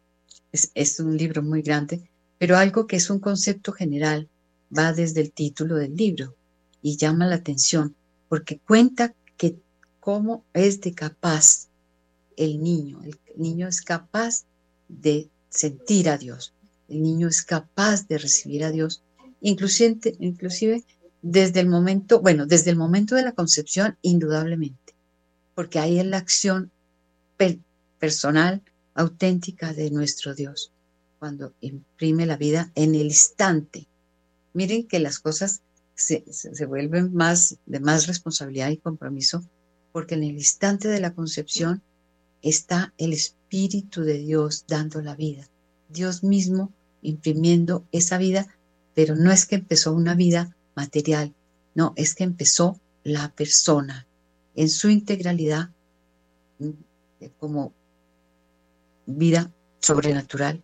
[0.53, 4.29] es un libro muy grande, pero algo que es un concepto general
[4.76, 6.35] va desde el título del libro
[6.83, 7.94] y llama la atención
[8.28, 9.59] porque cuenta que
[10.00, 11.68] cómo es de capaz
[12.37, 13.02] el niño.
[13.02, 14.44] El niño es capaz
[14.88, 16.52] de sentir a Dios.
[16.88, 19.02] El niño es capaz de recibir a Dios,
[19.40, 20.85] inclusive,
[21.20, 24.94] desde el momento, bueno, desde el momento de la concepción, indudablemente,
[25.54, 26.70] porque ahí es la acción
[27.98, 28.62] personal,
[28.94, 30.72] auténtica de nuestro Dios,
[31.18, 33.87] cuando imprime la vida en el instante.
[34.52, 35.62] Miren que las cosas
[35.94, 39.44] se, se vuelven más de más responsabilidad y compromiso,
[39.92, 41.82] porque en el instante de la concepción
[42.42, 45.48] está el Espíritu de Dios dando la vida.
[45.88, 48.46] Dios mismo imprimiendo esa vida,
[48.94, 51.34] pero no es que empezó una vida material,
[51.74, 54.06] no, es que empezó la persona
[54.54, 55.70] en su integralidad
[56.58, 56.70] mm,
[57.38, 57.72] como
[59.06, 60.62] vida sobrenatural,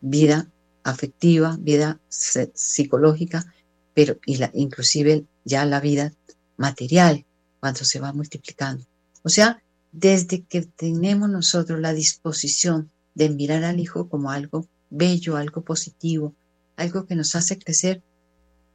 [0.00, 0.48] vida
[0.84, 3.52] afectiva, vida psicológica,
[3.94, 6.12] pero y la, inclusive ya la vida
[6.56, 7.24] material
[7.60, 8.84] cuando se va multiplicando.
[9.22, 15.36] O sea, desde que tenemos nosotros la disposición de mirar al Hijo como algo bello,
[15.36, 16.34] algo positivo,
[16.76, 18.02] algo que nos hace crecer,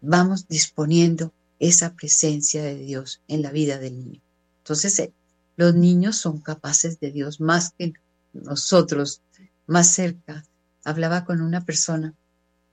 [0.01, 4.21] vamos disponiendo esa presencia de Dios en la vida del niño.
[4.59, 5.13] Entonces, eh,
[5.55, 7.93] los niños son capaces de Dios más que
[8.33, 9.21] nosotros,
[9.65, 10.45] más cerca.
[10.87, 12.13] Hablaba con una persona,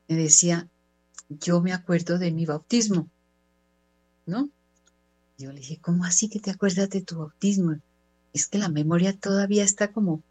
[0.07, 0.69] me decía,
[1.29, 3.09] yo me acuerdo de mi bautismo,
[4.25, 4.51] ¿no?
[5.37, 7.77] Yo le dije, ¿cómo así que te acuerdas de tu bautismo?
[8.35, 10.23] es que la memoria todavía está como,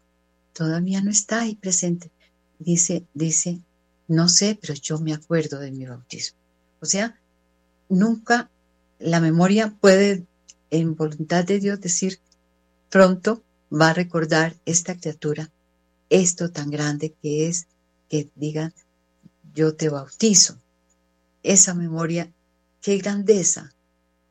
[0.52, 2.10] todavía no está ahí presente.
[2.58, 3.60] Dice, dice,
[4.06, 6.38] no sé, pero yo me acuerdo de mi bautismo.
[6.80, 7.18] O sea,
[7.88, 8.50] nunca
[8.98, 10.26] la memoria puede,
[10.70, 12.20] en voluntad de Dios, decir,
[12.90, 13.42] pronto
[13.72, 15.50] va a recordar esta criatura
[16.10, 17.66] esto tan grande que es
[18.08, 18.72] que diga,
[19.54, 20.58] yo te bautizo.
[21.42, 22.32] Esa memoria,
[22.80, 23.74] qué grandeza.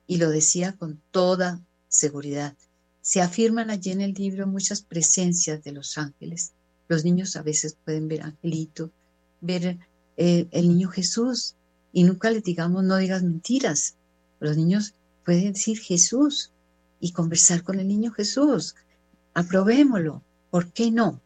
[0.07, 2.55] Y lo decía con toda seguridad
[3.03, 6.53] se afirman allí en el libro muchas presencias de los ángeles.
[6.87, 8.91] Los niños a veces pueden ver angelito,
[9.41, 9.77] ver
[10.15, 11.55] eh, el niño Jesús,
[11.91, 13.95] y nunca les digamos no digas mentiras.
[14.39, 16.51] Los niños pueden decir Jesús
[17.01, 18.73] y conversar con el niño Jesús.
[19.33, 20.23] Aprobémoslo.
[20.49, 21.19] ¿Por qué no?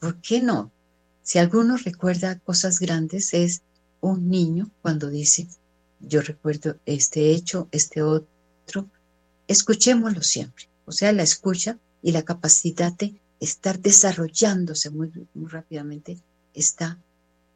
[0.00, 0.72] ¿Por qué no?
[1.26, 3.62] Si alguno recuerda cosas grandes, es
[4.00, 5.48] un niño cuando dice,
[5.98, 8.88] yo recuerdo este hecho, este otro,
[9.48, 10.68] escuchémoslo siempre.
[10.84, 16.16] O sea, la escucha y la capacidad de estar desarrollándose muy, muy rápidamente
[16.54, 16.96] está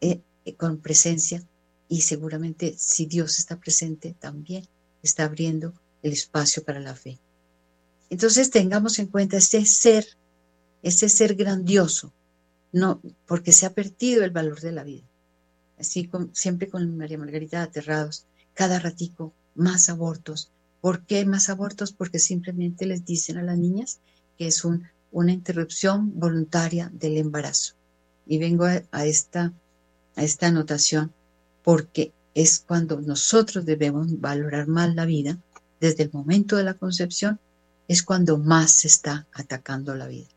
[0.01, 0.21] eh,
[0.57, 1.41] con presencia
[1.89, 4.67] y seguramente si Dios está presente también
[5.01, 7.21] está abriendo el espacio para la fe.
[8.11, 10.09] Entonces tengamos en cuenta ese ser,
[10.83, 12.13] ese ser grandioso,
[12.73, 15.07] no, porque se ha perdido el valor de la vida.
[15.79, 20.51] Así con, siempre con María Margarita aterrados, cada ratico más abortos.
[20.81, 21.93] ¿Por qué más abortos?
[21.93, 24.01] Porque simplemente les dicen a las niñas
[24.39, 27.75] que es un, una interrupción voluntaria del embarazo.
[28.27, 29.53] Y vengo a, esta,
[30.17, 31.13] a esta anotación
[31.63, 35.39] porque es cuando nosotros debemos valorar más la vida,
[35.81, 37.41] desde el momento de la concepción,
[37.89, 40.29] es cuando más se está atacando la vida.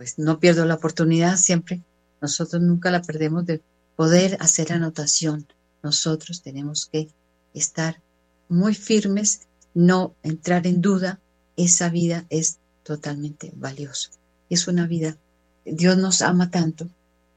[0.00, 1.82] Pues no pierdo la oportunidad siempre,
[2.22, 3.60] nosotros nunca la perdemos de
[3.96, 5.46] poder hacer anotación.
[5.82, 7.10] Nosotros tenemos que
[7.52, 8.00] estar
[8.48, 9.42] muy firmes,
[9.74, 11.20] no entrar en duda,
[11.58, 14.08] esa vida es totalmente valiosa.
[14.48, 15.18] Es una vida,
[15.66, 16.88] Dios nos ama tanto,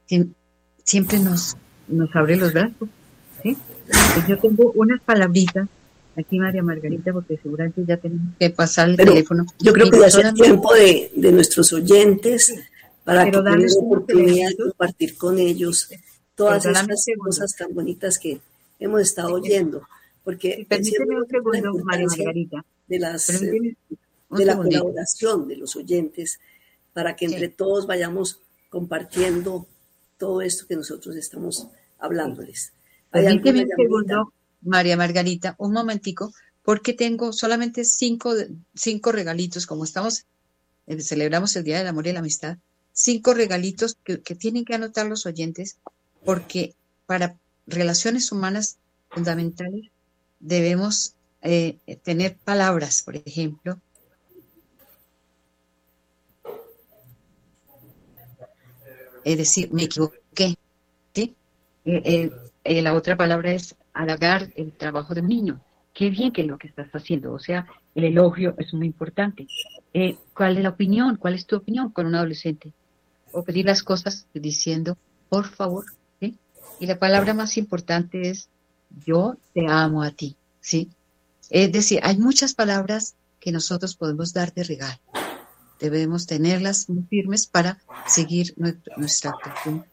[0.08, 0.28] que
[0.84, 2.88] siempre nos, nos abre los brazos
[4.26, 5.68] yo tengo unas palabritas
[6.16, 9.44] aquí, María Margarita, porque seguramente ya tenemos que pasar el teléfono.
[9.58, 12.54] Yo creo que ya es el tiempo de, de, nuestros oyentes
[13.04, 15.88] para que tengan la oportunidad de compartir con ellos
[16.34, 16.86] todas esas
[17.18, 18.40] cosas tan bonitas que
[18.78, 19.82] hemos estado oyendo.
[20.22, 22.64] Porque permíteme un segundo, María Margarita.
[22.86, 26.38] De, las, de la colaboración de los oyentes
[26.92, 29.66] para que entre todos vayamos compartiendo
[30.18, 31.66] todo esto que nosotros estamos
[31.98, 32.72] hablándoles.
[33.10, 34.32] Permíteme un segundo,
[34.64, 38.34] María Margarita, un momentico, porque tengo solamente cinco,
[38.74, 40.24] cinco regalitos, como estamos,
[40.86, 42.58] eh, celebramos el Día del Amor y la Amistad,
[42.92, 45.78] cinco regalitos que, tienen que anotar los oyentes,
[46.24, 46.74] porque
[47.06, 48.78] para relaciones humanas
[49.10, 49.90] fundamentales
[50.40, 53.78] debemos eh, tener palabras, por ejemplo,
[59.24, 60.56] es decir, me equivoqué,
[61.14, 61.34] ¿sí?
[61.84, 62.30] Eh,
[62.64, 65.60] la otra palabra es halagar el trabajo del niño.
[65.94, 67.32] Qué bien que lo que estás haciendo.
[67.32, 69.46] O sea, el elogio es muy importante.
[69.94, 71.16] Eh, ¿Cuál es la opinión?
[71.16, 72.72] ¿Cuál es tu opinión con un adolescente?
[73.32, 75.86] O pedir las cosas diciendo, por favor.
[76.20, 76.36] ¿sí?
[76.80, 78.48] Y la palabra más importante es,
[79.06, 80.36] yo te amo a ti.
[80.60, 80.90] ¿sí?
[81.48, 84.98] Es decir, hay muchas palabras que nosotros podemos dar de regalo.
[85.78, 89.84] Debemos tenerlas muy firmes para seguir nuestra actuación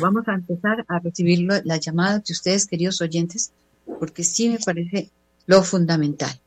[0.00, 3.52] vamos a empezar a recibir la llamada de ustedes, queridos oyentes,
[3.98, 5.10] porque sí me parece
[5.46, 6.40] lo fundamental.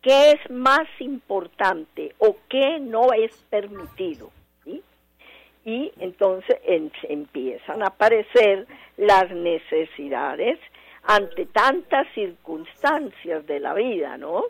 [0.01, 4.30] qué es más importante o qué no es permitido.
[5.65, 6.57] Y entonces
[7.03, 8.67] empiezan a aparecer
[8.97, 10.59] las necesidades
[11.03, 14.43] ante tantas circunstancias de la vida, ¿no?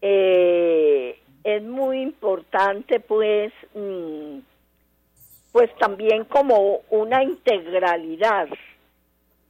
[0.00, 4.38] Eh, es muy importante, pues, mm,
[5.52, 8.48] pues también como una integralidad,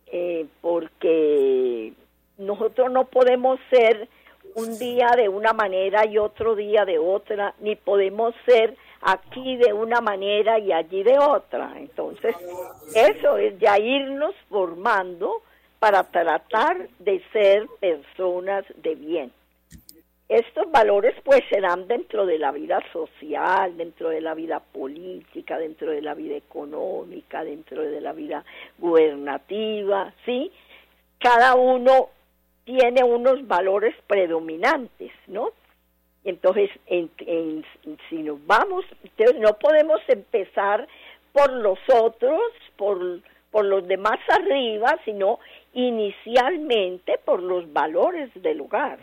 [0.07, 1.93] eh, porque
[2.39, 4.09] nosotros no podemos ser
[4.55, 9.73] un día de una manera y otro día de otra, ni podemos ser aquí de
[9.73, 11.75] una manera y allí de otra.
[11.77, 12.35] Entonces,
[12.95, 15.43] eso es ya irnos formando
[15.79, 19.33] para tratar de ser personas de bien.
[20.31, 25.59] Estos valores pues se dan dentro de la vida social, dentro de la vida política,
[25.59, 28.45] dentro de la vida económica, dentro de la vida
[28.79, 30.53] gubernativa, ¿sí?
[31.19, 32.11] Cada uno
[32.63, 35.51] tiene unos valores predominantes, ¿no?
[36.23, 36.71] Entonces,
[38.09, 40.87] si nos vamos, entonces no podemos empezar
[41.33, 42.41] por los otros,
[42.77, 43.19] por,
[43.51, 45.41] por los demás arriba, sino
[45.75, 49.01] inicialmente por los valores del hogar.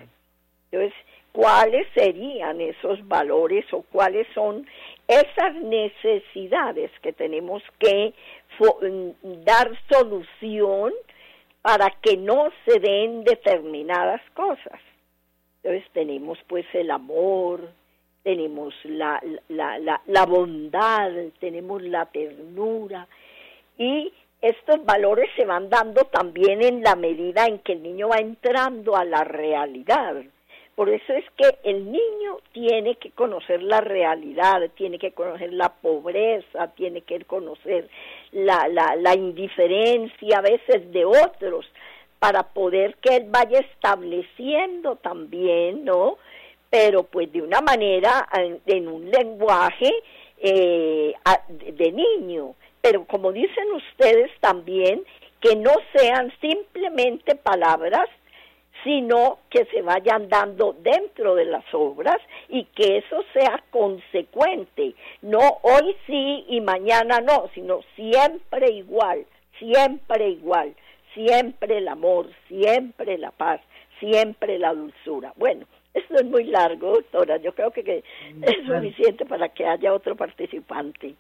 [0.72, 0.94] Entonces,
[1.38, 4.66] ¿cuáles serían esos valores o cuáles son
[5.08, 8.12] esas necesidades que tenemos que
[8.60, 10.94] mm, dar solución
[11.62, 14.82] para que no se den determinadas cosas?
[15.62, 17.70] Entonces tenemos pues el amor,
[18.24, 23.08] tenemos la, la, la, la bondad, tenemos la ternura
[23.78, 24.12] y
[24.42, 28.96] estos valores se van dando también en la medida en que el niño va entrando
[28.96, 30.24] a la realidad.
[30.78, 35.70] Por eso es que el niño tiene que conocer la realidad, tiene que conocer la
[35.70, 37.90] pobreza, tiene que conocer
[38.32, 41.66] la, la, la indiferencia a veces de otros,
[42.20, 46.20] para poder que él vaya estableciendo también, ¿no?
[46.70, 48.30] Pero pues de una manera,
[48.68, 49.92] en un lenguaje
[50.38, 51.16] eh,
[51.50, 52.54] de niño.
[52.82, 55.04] Pero como dicen ustedes también,
[55.42, 58.08] que no sean simplemente palabras,
[58.84, 62.18] sino que se vayan dando dentro de las obras
[62.50, 69.26] y que eso sea consecuente, no hoy sí y mañana no, sino siempre igual,
[69.60, 70.76] siempre igual
[71.18, 73.60] siempre el amor, siempre la paz,
[74.00, 75.34] siempre la dulzura.
[75.36, 77.38] Bueno, esto es muy largo, doctora.
[77.38, 77.82] Yo creo que,
[78.42, 81.16] es suficiente para que haya otro participante.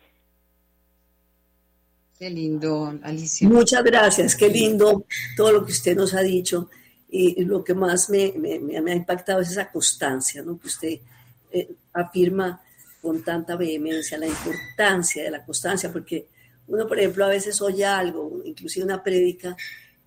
[2.19, 3.47] Qué lindo, Alicia.
[3.47, 5.03] Muchas gracias, qué lindo
[5.35, 6.69] todo lo que usted nos ha dicho.
[7.09, 8.33] Y lo que más me,
[8.75, 10.59] ha impactado es esa constancia, ¿no?
[10.59, 10.99] Que usted
[11.51, 12.61] eh, afirma
[13.01, 16.27] con tanta vehemencia la importancia de la constancia, porque
[16.67, 19.55] uno, por ejemplo, a veces oye algo, inclusive una prédica,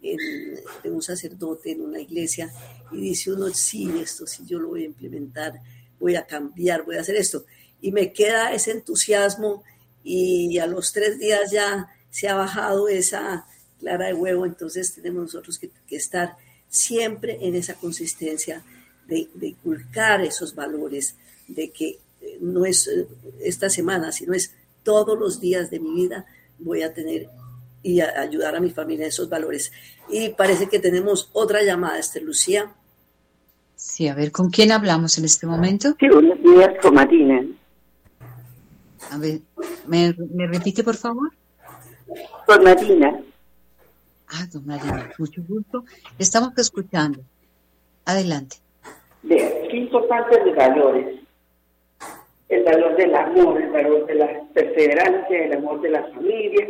[0.03, 2.51] de un sacerdote en una iglesia
[2.91, 5.61] y dice uno, sí, esto sí yo lo voy a implementar,
[5.99, 7.45] voy a cambiar, voy a hacer esto.
[7.81, 9.63] Y me queda ese entusiasmo
[10.03, 13.47] y a los tres días ya se ha bajado esa
[13.79, 16.37] clara de huevo, entonces tenemos nosotros que, estar
[16.71, 18.63] siempre en esa consistencia
[19.07, 21.17] de, de, inculcar esos valores,
[21.47, 23.07] de que eh, no es eh,
[23.41, 26.27] esta semana, sino es todos los días de mi vida
[26.59, 27.29] voy a tener
[27.83, 29.73] y ayudar a mi familia en esos valores.
[30.11, 32.73] Y parece que tenemos otra llamada, Esther Lucía.
[33.75, 35.97] Sí, a ver, ¿con quién hablamos en este momento?
[35.99, 37.43] Sí, buenos días, con Marina.
[39.11, 39.41] A ver,
[39.87, 40.13] ¿me,
[40.47, 41.33] repite, por favor?
[42.47, 43.19] Con Marina.
[44.33, 45.85] Ah, don Marina, mucho gusto.
[46.19, 47.21] Estamos escuchando.
[48.05, 48.57] Adelante.
[49.23, 51.21] Vean, qué importante los valores.
[52.49, 56.69] El valor del amor, el valor de la perseverancia, el amor de la familia,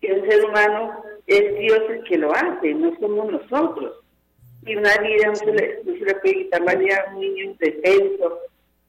[0.00, 3.96] que un ser humano es Dios el que lo hace, no somos nosotros.
[4.66, 8.38] Y una vida no se le, no puede quitar un niño indefenso,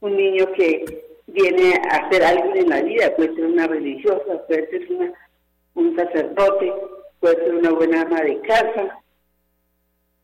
[0.00, 4.68] un niño que viene a hacer algo en la vida, puede ser una religiosa, puede
[4.70, 5.14] ser
[5.74, 6.72] un sacerdote,
[7.22, 8.98] puede ser una buena ama de casa.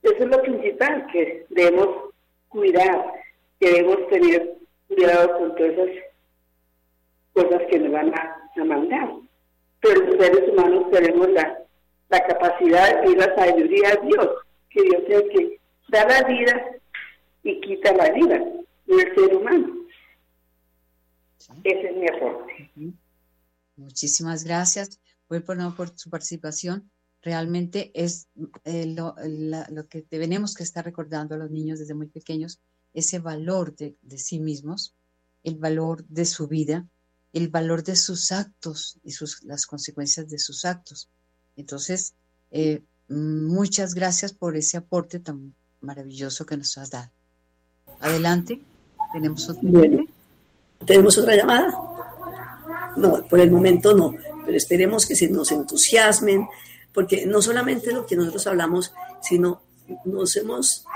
[0.03, 2.13] Eso es lo principal que debemos
[2.51, 3.13] cuidar,
[3.59, 4.55] que debemos tener
[4.89, 6.05] cuidado con todas esas
[7.33, 9.09] cosas que nos van a, a mandar
[9.81, 11.57] pero los seres humanos tenemos la,
[12.09, 14.29] capacidad y la sabiduría de Dios,
[14.71, 16.71] que Dios es el que da la vida
[17.43, 18.45] y quita la vida
[18.87, 19.75] del ser humano.
[21.65, 22.71] Ese es mi aporte.
[23.77, 26.91] Muchísimas gracias por, su participación.
[27.23, 28.29] Realmente es
[28.65, 29.15] eh, lo,
[29.89, 32.61] que tenemos que estar recordando a los niños desde muy pequeños,
[32.95, 34.95] ese valor de, de sí mismos,
[35.45, 36.87] el valor de su vida,
[37.33, 41.09] el valor de sus actos y sus, las consecuencias de sus actos.
[41.57, 42.15] Entonces,
[42.51, 47.11] eh, muchas gracias por ese aporte tan maravilloso que nos has dado.
[48.01, 48.63] Adelante,
[49.13, 49.69] tenemos otra.
[50.87, 51.69] ¿Tenemos otra llamada?
[52.97, 54.15] No, por el momento no,
[54.49, 56.49] pero esperemos que se nos entusiasmen,
[56.95, 59.61] porque no solamente lo que nosotros hablamos, sino
[60.07, 60.87] nos hemos,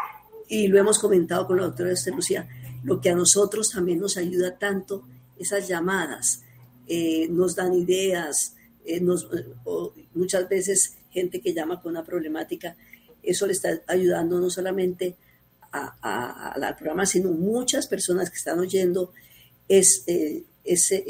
[0.49, 2.49] y lo hemos comentado con la doctora Esther Lucía,
[2.83, 5.07] lo que a nosotros también nos ayuda tanto,
[5.39, 6.45] esas llamadas,
[6.89, 8.55] eh, nos dan ideas,
[8.87, 9.29] eh, nos,
[10.15, 12.75] muchas veces gente que llama con una problemática,
[13.23, 15.15] eso le está ayudando no solamente
[15.73, 19.13] a, al programa, sino muchas personas que están oyendo
[19.69, 21.05] es, eh, ese,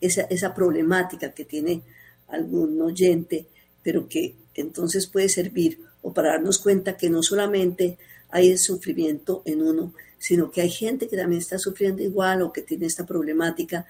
[0.00, 1.82] esa, esa problemática que tiene
[2.28, 3.46] algún oyente,
[3.82, 7.98] pero que entonces puede servir o para darnos cuenta que no solamente
[8.30, 12.52] hay el sufrimiento en uno, sino que hay gente que también está sufriendo igual o
[12.52, 13.86] que tiene esta problemática.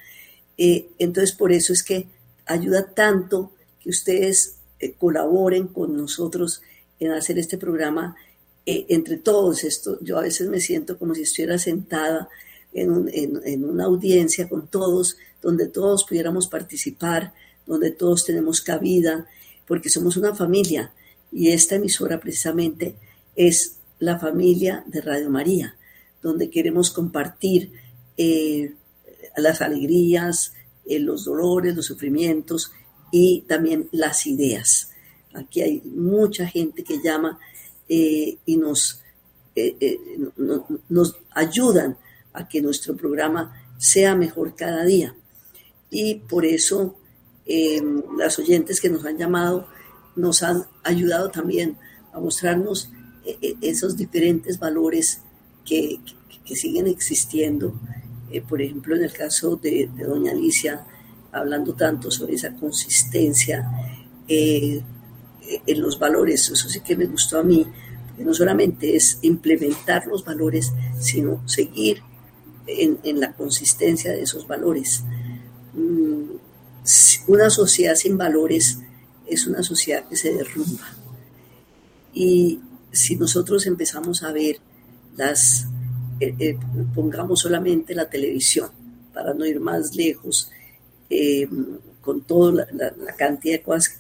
[0.56, 2.06] Eh, entonces, por eso es que
[2.46, 6.62] ayuda tanto que ustedes eh, colaboren con nosotros
[6.98, 8.16] en hacer este programa
[8.66, 9.64] eh, entre todos.
[9.64, 12.28] Esto, yo a veces me siento como si estuviera sentada
[12.72, 17.32] en, en una audiencia con todos, donde todos pudiéramos participar,
[17.66, 19.26] donde todos tenemos cabida,
[19.66, 20.92] porque somos una familia
[21.32, 22.96] y esta emisora precisamente
[23.36, 25.76] es la familia de Radio María,
[26.22, 27.72] donde queremos compartir
[28.16, 28.74] eh,
[29.36, 30.54] las alegrías,
[30.86, 32.72] eh, los dolores, los sufrimientos
[33.12, 34.90] y también las ideas.
[35.34, 37.38] Aquí hay mucha gente que llama
[37.88, 39.02] eh, y nos,
[40.88, 41.96] nos ayudan
[42.33, 45.14] a que nuestro programa sea mejor cada día.
[45.91, 46.97] Y por eso
[48.16, 49.66] las oyentes que nos han llamado
[50.14, 51.76] nos han ayudado también
[52.12, 52.91] a mostrarnos
[53.24, 55.22] eh, eh, esos diferentes valores
[55.64, 56.01] que,
[56.53, 57.81] siguen existiendo.
[58.33, 60.85] Eh, por ejemplo, en el caso de, doña Alicia,
[61.31, 63.70] hablando tanto sobre esa consistencia
[64.26, 64.83] en
[65.81, 67.64] los valores, eso sí que me gustó a mí,
[68.16, 72.03] que no solamente es implementar los valores, sino seguir
[72.78, 75.02] en, la consistencia de esos valores.
[75.74, 76.36] Mm,
[77.28, 78.78] una sociedad sin valores
[79.26, 80.86] es una sociedad que se derrumba.
[82.12, 82.60] Y
[82.90, 84.58] si nosotros empezamos a ver
[85.16, 85.66] las,
[86.18, 86.58] eh, eh,
[86.94, 88.70] pongamos solamente la televisión,
[89.12, 90.50] para no ir más lejos,
[91.08, 91.48] eh,
[92.00, 93.98] con toda la, cantidad de cosas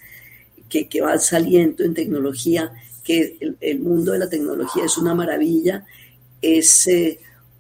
[0.68, 2.72] que, que van saliendo en tecnología,
[3.04, 5.84] que el, mundo de la tecnología es una maravilla,
[6.40, 6.86] es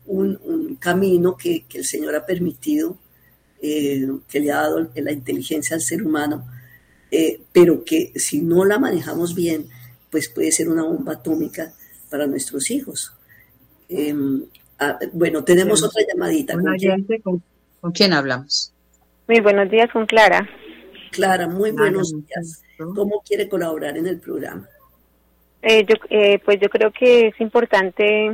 [0.06, 2.98] un, camino que, que, el Señor ha permitido,
[3.60, 6.46] que le ha dado la inteligencia al ser humano,
[7.52, 9.68] pero que si no la manejamos bien,
[10.10, 11.72] pues puede ser una bomba atómica
[12.10, 13.12] para nuestros hijos.
[13.88, 14.44] Em,
[14.78, 16.54] ah, bueno, tenemos otra llamadita.
[17.80, 18.12] ¿Con, quién?
[18.12, 18.74] hablamos?
[19.26, 20.48] Muy buenos días, con Clara.
[21.12, 22.62] Clara, muy buenos días.
[22.76, 24.68] ¿Cómo quiere colaborar en el programa?
[25.62, 28.32] Eh, yo, eh, pues yo creo que es importante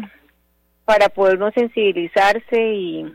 [0.87, 3.13] para podernos sensibilizarse y,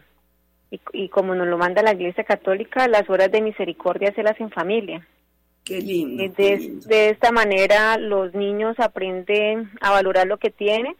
[0.92, 5.08] y, como nos lo manda la Iglesia Católica, las horas de misericordia hacerlas en familia.
[5.64, 10.96] Qué lindo, de, esta manera los niños aprenden a valorar lo que tienen,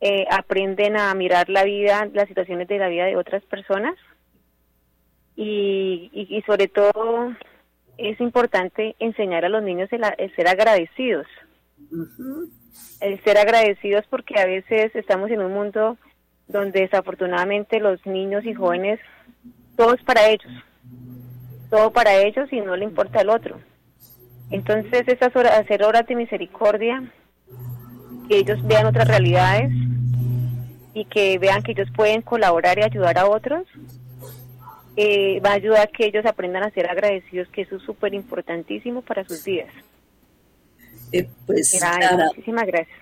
[0.00, 3.94] eh, aprenden a mirar la vida, las situaciones de la vida de otras personas
[5.36, 7.32] y, y, sobre todo
[7.96, 10.02] es importante enseñar a los niños el,
[10.36, 11.26] ser agradecidos.
[13.00, 15.98] El ser agradecidos porque a veces estamos en un mundo
[16.48, 19.00] donde desafortunadamente los niños y jóvenes,
[19.76, 20.52] todo es para ellos,
[21.70, 23.58] todo para ellos y no le importa al otro.
[24.50, 27.02] Entonces, esas horas, hacer horas de misericordia,
[28.28, 29.72] que ellos vean otras realidades
[30.92, 33.66] y que vean que ellos pueden colaborar y ayudar a otros,
[34.96, 38.14] eh, va a ayudar a que ellos aprendan a ser agradecidos, que eso es súper
[38.14, 39.72] importantísimo para sus vidas.
[41.18, 41.80] Eh, pues,
[42.36, 42.98] muchísimas gracias.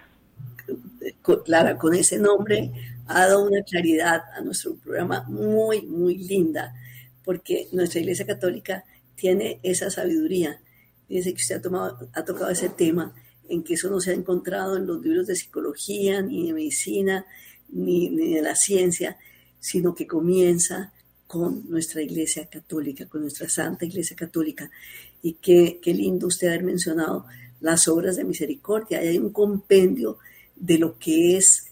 [1.44, 2.70] Clara, con ese nombre
[3.06, 6.74] ha dado una claridad a nuestro programa muy, muy linda,
[7.24, 8.84] porque nuestra Iglesia Católica
[9.16, 10.60] tiene esa sabiduría
[11.12, 13.14] Fíjese que usted ha, tomado, ha tocado ese tema,
[13.46, 17.26] en que eso no se ha encontrado en los libros de psicología, ni de medicina,
[17.68, 19.18] ni, de la ciencia,
[19.60, 20.90] sino que comienza
[21.26, 24.70] con nuestra Iglesia Católica, con nuestra Santa Iglesia Católica.
[25.20, 27.26] Y qué, qué lindo usted haber mencionado
[27.62, 28.98] las obras de misericordia.
[28.98, 30.18] hay un compendio
[30.56, 31.66] de lo que es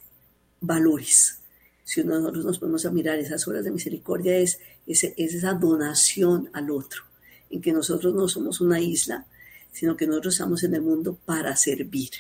[0.61, 1.41] valores.
[1.85, 6.49] Si nosotros nos ponemos a mirar esas obras de misericordia, es, es, es esa donación
[6.53, 7.03] al otro,
[7.51, 9.27] en que nosotros no somos una isla,
[9.73, 12.11] sino que nosotros estamos en el mundo para servir.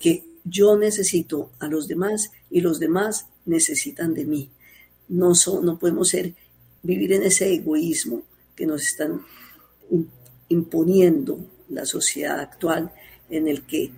[0.00, 4.50] Que yo necesito a los demás y los demás necesitan de mí.
[5.08, 5.32] No,
[5.62, 6.34] no podemos ser,
[6.82, 8.22] vivir en ese egoísmo
[8.56, 9.22] que nos están
[10.48, 12.92] imponiendo la sociedad actual
[13.30, 13.90] en el que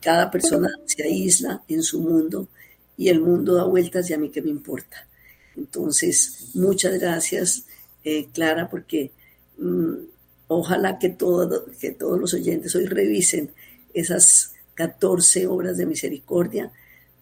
[0.00, 2.48] cada persona se aísla en su mundo
[2.96, 5.06] y el mundo da vueltas y a mí qué me importa.
[5.56, 7.64] Entonces, muchas gracias,
[8.04, 9.12] eh, Clara, porque
[9.58, 9.94] mm,
[10.48, 13.52] ojalá que, todo, que todos los oyentes hoy revisen
[13.94, 16.72] esas 14 obras de misericordia.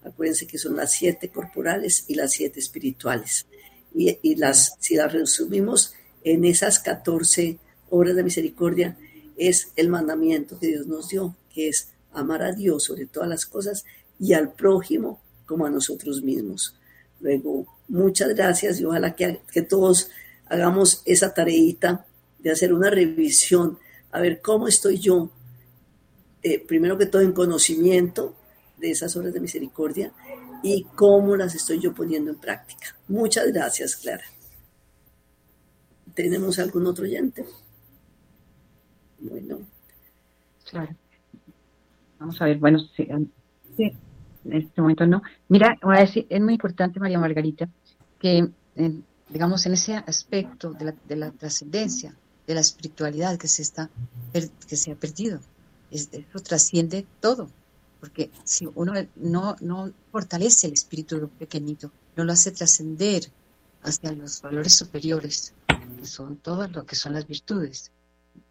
[0.04, 3.46] Acuérdense que son las siete corporales y las siete espirituales.
[3.94, 7.58] Y, y las, si las resumimos en esas 14
[7.90, 8.98] obras de misericordia,
[9.36, 13.46] es el mandamiento que Dios nos dio, que es amar a Dios sobre todas las
[13.46, 13.84] cosas
[14.18, 16.74] y al prójimo como a nosotros mismos.
[17.20, 20.10] Luego, muchas gracias y ojalá que, que todos
[20.46, 22.06] hagamos esa tareita
[22.38, 23.78] de hacer una revisión,
[24.10, 25.30] a ver cómo estoy yo,
[26.42, 28.36] eh, primero que todo en conocimiento
[28.76, 30.12] de esas obras de misericordia
[30.62, 32.96] y cómo las estoy yo poniendo en práctica.
[33.08, 34.24] Muchas gracias, Clara.
[36.14, 37.44] ¿Tenemos algún otro oyente?
[39.30, 39.60] Bueno.
[40.70, 40.94] Claro.
[42.18, 43.30] Vamos a ver, bueno, sí, en
[44.44, 45.22] este momento no.
[45.48, 47.68] Mira, voy a decir, es muy importante, María Margarita,
[48.18, 48.48] que,
[49.28, 52.14] digamos, en ese aspecto de la, de la trascendencia,
[52.46, 53.90] de la espiritualidad que se, está,
[54.32, 55.40] que se ha perdido,
[55.90, 57.48] eso trasciende todo,
[58.00, 63.24] porque si uno no, no fortalece el espíritu de un pequeñito, no lo hace trascender
[63.82, 65.54] hacia los valores superiores,
[65.98, 67.92] que son todo lo que son las virtudes,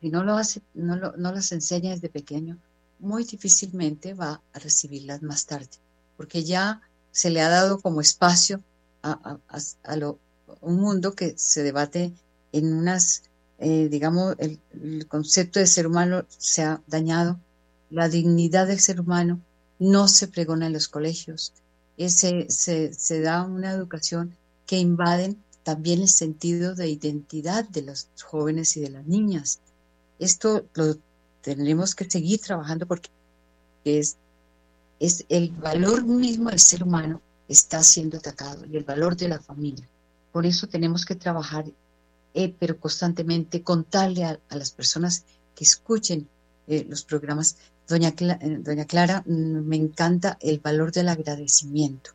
[0.01, 2.57] si no lo hace, no, lo, no las enseña desde pequeño,
[2.99, 5.69] muy difícilmente va a recibirlas más tarde,
[6.17, 6.81] porque ya
[7.11, 8.61] se le ha dado como espacio
[9.03, 9.38] a,
[9.83, 10.19] a, lo,
[10.61, 12.11] un mundo que se debate
[12.51, 13.23] en unas,
[13.59, 14.59] eh, digamos, el,
[15.07, 17.39] concepto de ser humano se ha dañado,
[17.89, 19.39] la dignidad del ser humano
[19.79, 21.53] no se pregona en los colegios,
[21.97, 28.07] se, se, se da una educación que invaden también el sentido de identidad de los
[28.23, 29.59] jóvenes y de las niñas.
[30.20, 30.95] Esto lo
[31.41, 33.09] tendremos que seguir trabajando porque
[33.84, 34.18] es,
[34.99, 39.39] es el valor mismo del ser humano está siendo atacado y el valor de la
[39.39, 39.88] familia.
[40.32, 41.66] Por eso tenemos que trabajar,
[42.34, 45.24] eh, pero constantemente contarle a, las personas
[45.55, 46.28] que escuchen
[46.68, 47.57] eh, los programas.
[47.88, 52.11] Doña, eh, Doña Clara, mm, me encanta el valor del agradecimiento.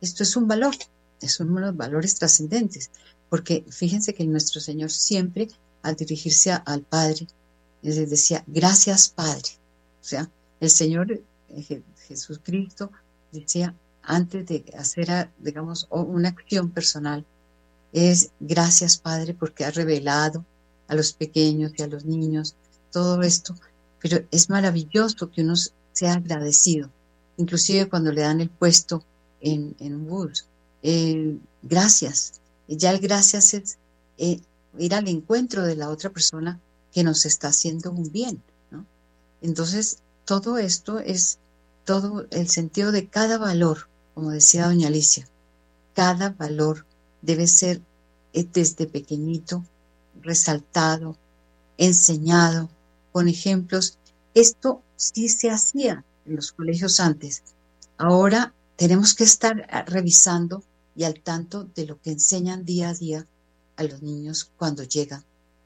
[0.00, 0.74] Esto es un valor,
[1.20, 2.90] es uno de los valores trascendentes,
[3.30, 5.48] porque fíjense que nuestro Señor siempre,
[5.84, 7.26] al dirigirse al Padre,
[7.82, 9.50] les decía, gracias Padre.
[10.00, 10.28] O sea,
[10.60, 12.90] el Señor eh, Jesucristo
[13.30, 17.24] decía, antes de hacer, digamos, una acción personal,
[17.92, 20.44] es gracias Padre porque ha revelado
[20.88, 22.54] a los pequeños y a los niños
[22.90, 23.54] todo esto,
[24.00, 25.54] pero es maravilloso que uno
[25.92, 26.90] sea agradecido,
[27.36, 29.04] inclusive cuando le dan el puesto
[29.40, 30.46] en, un bus.
[30.82, 32.40] Eh, gracias.
[32.68, 33.78] Ya el gracias es
[34.16, 34.40] eh,
[34.78, 36.60] ir al encuentro de la otra persona
[36.92, 38.42] que nos está haciendo un bien.
[38.70, 38.86] ¿no?
[39.42, 41.38] Entonces, todo esto es
[41.84, 45.28] todo el sentido de cada valor, como decía doña Alicia,
[45.94, 46.86] cada valor
[47.22, 47.80] debe ser
[48.32, 49.64] eh, desde pequeñito
[50.22, 51.16] resaltado,
[51.78, 52.68] enseñado,
[53.12, 53.98] con ejemplos.
[54.34, 57.42] Esto sí se hacía en los colegios antes.
[57.98, 60.62] Ahora tenemos que estar ah, revisando
[60.96, 63.26] y al tanto de lo que enseñan día a día
[63.76, 65.24] a los niños cuando llegan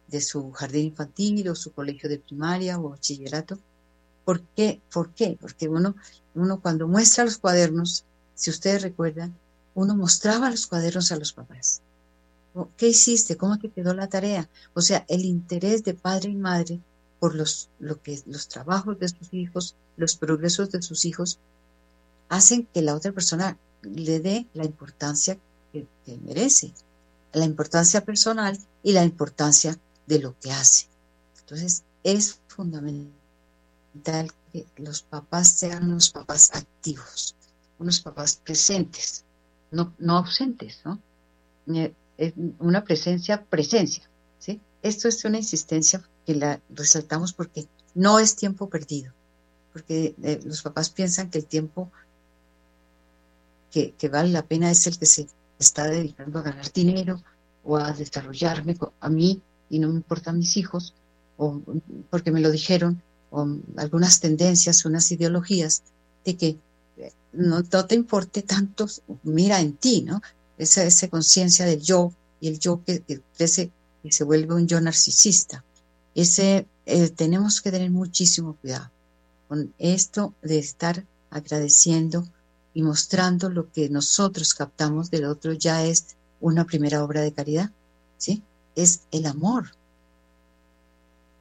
[0.08, 3.58] de su jardín infantil o su colegio de primaria o bachillerato.
[4.24, 4.80] ¿Por qué?
[4.92, 5.36] ¿Por qué?
[5.40, 5.94] Porque uno,
[6.34, 8.04] uno cuando muestra los cuadernos,
[8.34, 9.34] si ustedes recuerdan,
[9.74, 11.82] uno mostraba los cuadernos a los papás.
[12.76, 13.36] ¿Qué hiciste?
[13.36, 14.48] ¿Cómo te quedó la tarea?
[14.74, 16.80] O sea, el interés de padre y madre
[17.20, 21.38] por los, lo que, los trabajos de sus hijos, los progresos de sus hijos,
[22.28, 25.38] hacen que la otra persona le dé la importancia
[25.72, 26.72] que, que merece,
[27.32, 30.86] la importancia personal y la importancia de lo que hace.
[31.40, 33.12] Entonces, es fundamental
[34.52, 37.34] que los papás sean unos papás activos,
[37.78, 39.24] unos papás presentes,
[39.70, 41.00] no, no ausentes, ¿no?
[41.66, 44.08] Eh, una presencia, presencia,
[44.38, 44.60] ¿sí?
[44.82, 49.12] Esto es una insistencia que la resaltamos porque no es tiempo perdido,
[49.72, 51.90] porque eh, los papás piensan que el tiempo
[53.70, 55.28] que, que, vale la pena es el que se
[55.58, 57.22] está dedicando a ganar dinero
[57.64, 60.94] o a desarrollarme a mí y no me importan mis hijos,
[61.36, 61.60] o
[62.10, 63.46] porque me lo dijeron, o
[63.76, 65.82] algunas tendencias, unas ideologías
[66.24, 66.56] de que
[66.96, 68.86] eh, no, te importe tanto,
[69.22, 70.22] mira en ti, ¿no?
[70.56, 73.02] Esa, esa conciencia del yo y el yo que,
[73.36, 73.70] crece
[74.02, 75.64] y se vuelve un yo narcisista.
[76.14, 78.90] Ese, eh, tenemos que tener muchísimo cuidado
[79.46, 82.26] con esto de estar agradeciendo
[82.78, 87.72] y mostrando lo que nosotros captamos del otro ya es una primera obra de caridad,
[88.18, 88.40] ¿sí?
[88.76, 89.72] es el amor.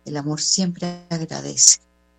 [0.05, 1.77] el amor siempre agradece,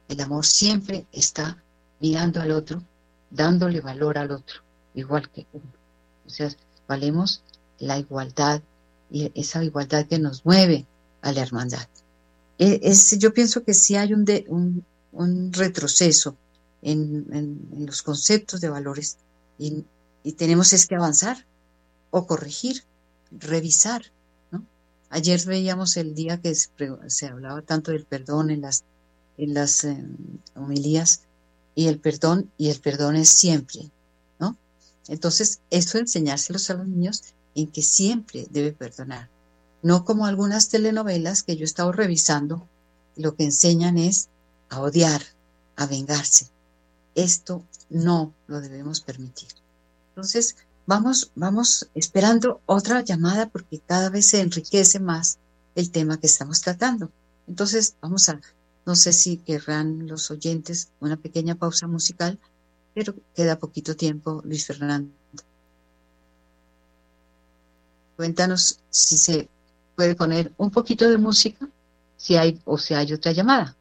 [0.08, 1.60] el amor siempre está
[1.98, 2.80] mirando al otro,
[3.28, 4.60] dándole valor al otro,
[4.94, 5.72] igual que uno.
[6.24, 6.54] O sea,
[6.86, 7.42] valemos
[7.80, 8.62] la igualdad
[9.10, 10.86] y esa igualdad que nos mueve
[11.22, 11.88] a la hermandad.
[12.56, 16.36] E, es, yo pienso que sí hay un, un retroceso
[16.82, 19.18] en, en, los conceptos de valores
[19.58, 19.84] y,
[20.22, 21.46] y, tenemos es que avanzar
[22.10, 22.84] o corregir,
[23.30, 24.02] revisar.
[24.50, 24.64] ¿no?
[25.10, 26.68] Ayer veíamos el día que se,
[27.08, 28.84] se hablaba tanto del perdón en las,
[29.36, 30.04] en las eh,
[30.54, 31.22] homilías
[31.74, 33.90] y el perdón, y el perdón es siempre,
[34.40, 34.56] ¿no?
[35.06, 37.22] Entonces, eso enseñárselos a los niños
[37.54, 39.30] en que siempre debe perdonar.
[39.82, 42.68] No como algunas telenovelas que yo he estado revisando,
[43.16, 44.28] lo que enseñan es
[44.68, 45.22] a odiar,
[45.76, 46.48] a vengarse.
[47.14, 49.48] Esto no lo debemos permitir.
[50.10, 50.56] Entonces,
[50.86, 55.38] vamos, vamos esperando otra llamada porque cada vez se enriquece más
[55.74, 57.10] el tema que estamos tratando.
[57.46, 58.40] Entonces, vamos a
[58.88, 62.38] no sé si querrán los oyentes una pequeña pausa musical,
[62.94, 65.12] pero queda poquito tiempo, Luis Fernando.
[68.16, 69.46] Cuéntanos si se
[69.94, 71.68] puede poner un poquito de música,
[72.16, 73.76] si hay o si hay otra llamada.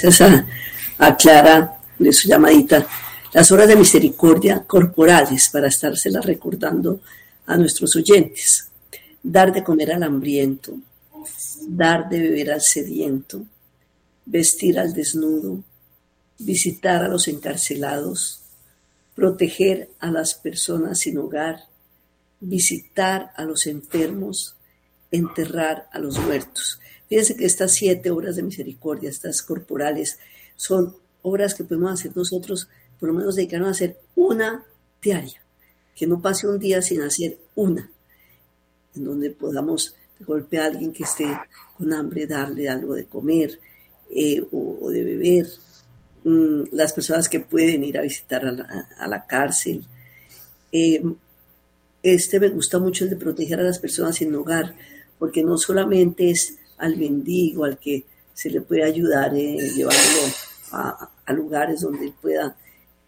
[0.00, 0.46] César
[0.96, 2.86] aclara de su llamadita
[3.34, 7.00] las horas de misericordia corporales para estárselas recordando
[7.44, 8.70] a nuestros oyentes.
[9.22, 10.72] Dar de comer al hambriento,
[11.68, 13.44] dar de beber al sediento,
[14.24, 15.62] vestir al desnudo,
[16.38, 18.40] visitar a los encarcelados,
[19.14, 21.64] proteger a las personas sin hogar,
[22.40, 24.56] visitar a los enfermos,
[25.10, 26.80] enterrar a los muertos.
[27.10, 30.20] Fíjense que estas siete obras de misericordia, estas corporales,
[30.54, 32.68] son obras que podemos hacer nosotros,
[33.00, 34.64] por lo menos dedicarnos a hacer una
[35.02, 35.42] diaria,
[35.96, 37.90] que no pase un día sin hacer una,
[38.94, 41.26] en donde podamos golpear a alguien que esté
[41.76, 43.58] con hambre, darle algo de comer
[44.08, 45.48] eh, o, de beber,
[46.22, 49.84] mm, las personas que pueden ir a visitar a la, cárcel.
[50.70, 51.02] Eh,
[52.04, 54.76] este me gusta mucho el de proteger a las personas sin hogar,
[55.18, 58.04] porque no solamente es al mendigo, al que
[58.34, 60.20] se le puede ayudar, eh, llevarlo
[60.72, 62.56] a, lugares donde pueda,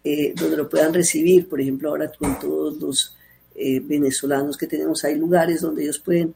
[0.03, 1.49] eh, donde lo puedan recibir.
[1.49, 3.15] Por ejemplo, ahora con todos los
[3.55, 6.33] eh, venezolanos que tenemos, hay lugares donde ellos pueden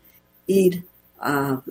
[0.47, 0.83] ir
[1.19, 1.61] a,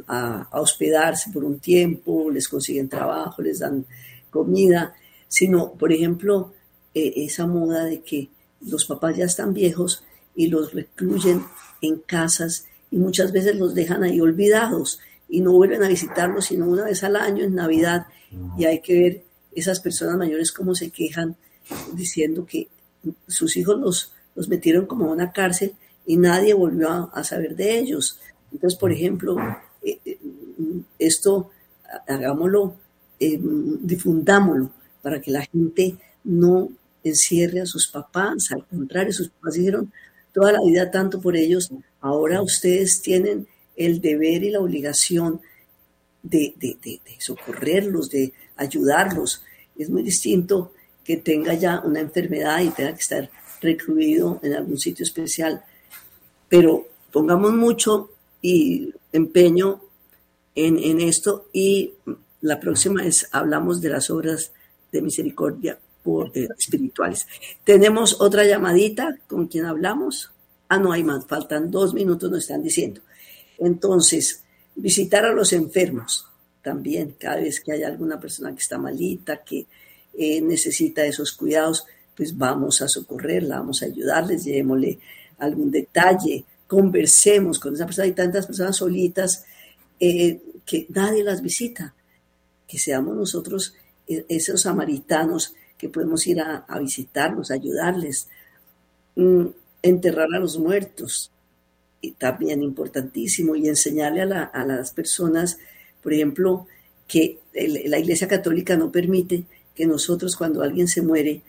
[0.52, 3.84] hospedarse por un tiempo, les consiguen trabajo, les dan
[4.30, 4.94] comida,
[5.28, 6.52] sino, por ejemplo,
[6.94, 10.02] esa moda de que los papás ya están viejos
[10.34, 11.44] y los recluyen
[11.82, 16.66] en casas y muchas veces los dejan ahí olvidados y no vuelven a visitarlos sino
[16.66, 18.06] una vez al año en Navidad
[18.56, 21.36] y hay que ver esas personas mayores cómo se quejan
[21.94, 22.68] diciendo que
[23.26, 25.74] sus hijos los, los metieron como a una cárcel
[26.06, 28.20] y nadie volvió a, saber de ellos.
[28.52, 29.36] Entonces, por ejemplo,
[29.82, 30.18] eh, eh,
[30.98, 31.50] esto
[32.06, 32.76] hagámoslo,
[33.18, 34.70] eh, difundámoslo
[35.02, 36.70] para que la gente no
[37.02, 39.92] encierre a sus papás, al contrario, sus papás hicieron
[40.32, 41.70] toda la vida tanto por ellos,
[42.00, 43.46] ahora ustedes tienen
[43.76, 45.40] el deber y la obligación
[46.22, 46.54] de,
[47.18, 49.42] socorrerlos, de ayudarlos.
[49.76, 50.72] Es muy distinto
[51.04, 55.62] que tenga ya una enfermedad y tenga que estar recluido en algún sitio especial.
[56.48, 58.10] Pero pongamos mucho
[58.42, 59.82] y empeño
[60.54, 61.92] en, esto y
[62.40, 64.52] la próxima vez hablamos de las obras
[64.90, 67.26] de misericordia por, eh, espirituales.
[67.62, 70.32] Tenemos otra llamadita con quien hablamos.
[70.68, 73.02] Ah, no hay más, faltan dos minutos, nos están diciendo.
[73.58, 74.42] Entonces,
[74.74, 76.26] visitar a los enfermos
[76.62, 79.66] también, cada vez que hay alguna persona que está malita, que
[80.18, 81.86] eh, necesita esos cuidados,
[82.16, 84.98] pues vamos a socorrerla, vamos a ayudarles, llevémosle
[85.38, 88.06] algún detalle, conversemos con esa persona.
[88.06, 89.44] Hay tantas personas solitas
[90.00, 91.94] eh, que nadie las visita,
[92.66, 93.74] que seamos nosotros
[94.06, 98.28] eh, esos samaritanos que podemos ir a, visitarlos, ayudarles,
[99.14, 99.46] mm,
[99.82, 101.30] enterrar a los muertos,
[102.18, 105.58] también importantísimo, y enseñarle a, las personas,
[106.02, 106.66] por ejemplo,
[107.08, 109.44] que la Iglesia Católica no permite
[109.74, 111.42] que nosotros cuando alguien se muere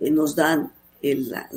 [0.00, 1.48] eh, nos dan la,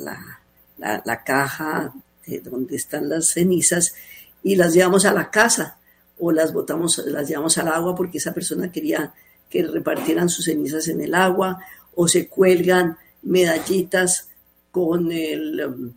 [0.76, 1.92] la, caja
[2.26, 3.94] de donde están las cenizas
[4.42, 5.78] y las llevamos a la casa
[6.18, 9.14] o las botamos, las llevamos al agua porque esa persona quería
[9.48, 11.58] que repartieran sus cenizas en el agua
[11.94, 14.28] o se cuelgan medallitas
[14.70, 15.92] con el, um,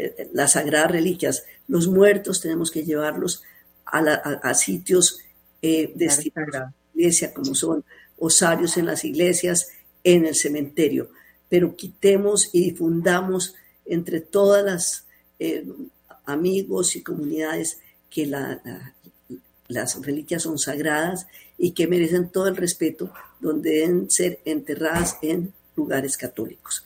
[0.00, 1.44] eh, las sagradas reliquias.
[1.66, 3.42] Los muertos tenemos que llevarlos
[3.84, 5.18] a, sitios
[5.60, 7.84] eh, destinados a la iglesia, como son
[8.16, 9.72] osarios en las iglesias,
[10.04, 11.10] en el cementerio.
[11.48, 15.06] Pero quitemos y difundamos entre todas las
[15.40, 15.66] eh,
[16.26, 21.26] amigos y comunidades que las reliquias son sagradas
[21.56, 26.84] y que merecen todo el respeto, donde deben ser enterradas en lugares católicos.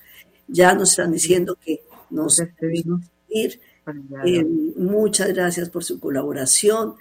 [0.49, 1.83] Ya nos están diciendo que
[2.13, 2.41] nos
[3.29, 3.61] ir.
[4.25, 4.45] Eh,
[4.77, 6.95] muchas gracias por su colaboración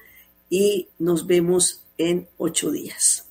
[0.49, 3.27] y nos vemos en ocho días.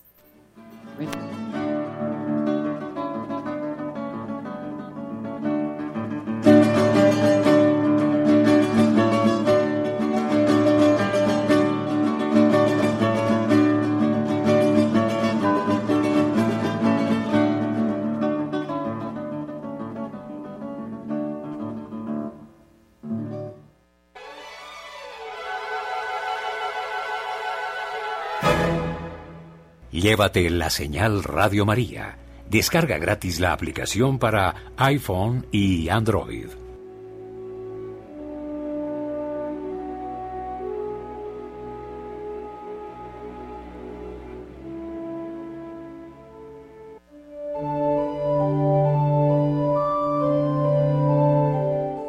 [30.01, 32.16] Llévate la señal Radio María.
[32.48, 36.46] Descarga gratis la aplicación para iPhone y Android.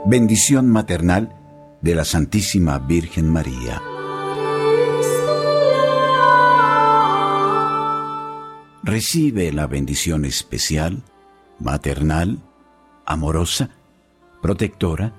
[0.05, 1.35] Bendición maternal
[1.81, 3.81] de la Santísima Virgen María.
[8.91, 11.01] Recibe la bendición especial,
[11.59, 12.39] maternal,
[13.05, 13.69] amorosa,
[14.41, 15.13] protectora,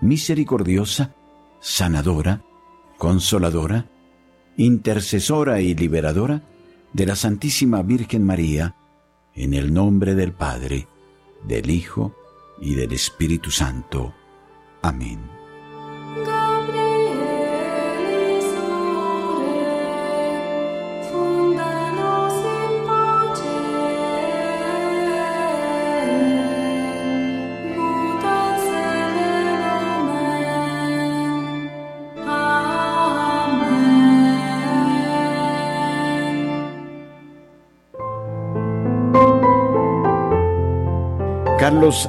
[0.00, 1.14] misericordiosa,
[1.60, 2.42] sanadora,
[2.96, 3.90] consoladora,
[4.56, 6.44] intercesora y liberadora
[6.94, 8.74] de la Santísima Virgen María,
[9.34, 10.88] en el nombre del Padre,
[11.46, 12.16] del Hijo
[12.58, 14.14] y del Espíritu Santo.
[14.80, 15.39] Amén.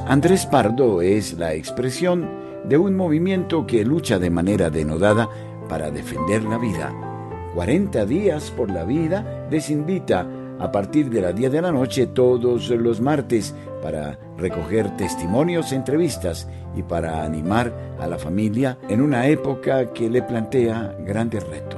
[0.06, 2.30] Andrés Pardo es la expresión
[2.62, 5.28] de un movimiento que lucha de manera denodada
[5.68, 6.94] para defender la vida.
[7.56, 10.24] 40 días por la vida les invita
[10.60, 16.48] a partir de las 10 de la noche todos los martes para recoger testimonios, entrevistas
[16.76, 21.71] y para animar a la familia en una época que le plantea grandes retos.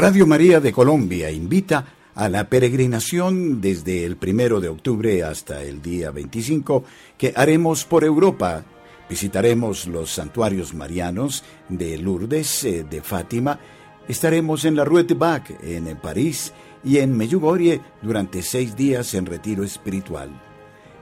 [0.00, 1.84] Radio María de Colombia invita
[2.14, 6.84] a la peregrinación desde el primero de octubre hasta el día 25
[7.18, 8.64] que haremos por Europa.
[9.10, 13.60] Visitaremos los santuarios marianos de Lourdes, eh, de Fátima.
[14.08, 19.26] Estaremos en la Rue de Bac, en París, y en Medjugorje durante seis días en
[19.26, 20.30] retiro espiritual.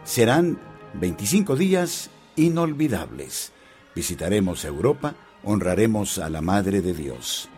[0.03, 0.59] Serán
[0.94, 3.53] 25 días inolvidables.
[3.94, 7.49] Visitaremos Europa, honraremos a la Madre de Dios.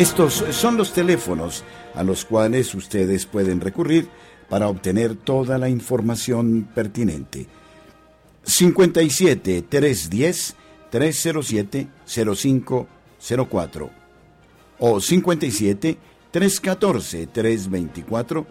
[0.00, 1.62] Estos son los teléfonos
[1.94, 4.08] a los cuales ustedes pueden recurrir
[4.48, 7.46] para obtener toda la información pertinente.
[8.42, 10.56] 57 310
[10.88, 13.90] 307 0504
[14.78, 15.98] o 57
[16.30, 18.46] 314 324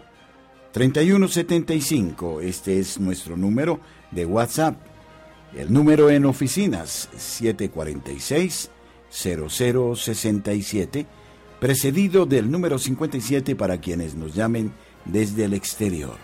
[0.70, 2.42] 3175.
[2.42, 3.80] Este es nuestro número
[4.12, 4.76] de WhatsApp.
[5.56, 8.70] El número en oficinas 746
[9.10, 11.06] 0067
[11.60, 14.72] precedido del número 57 para quienes nos llamen
[15.04, 16.16] desde el exterior.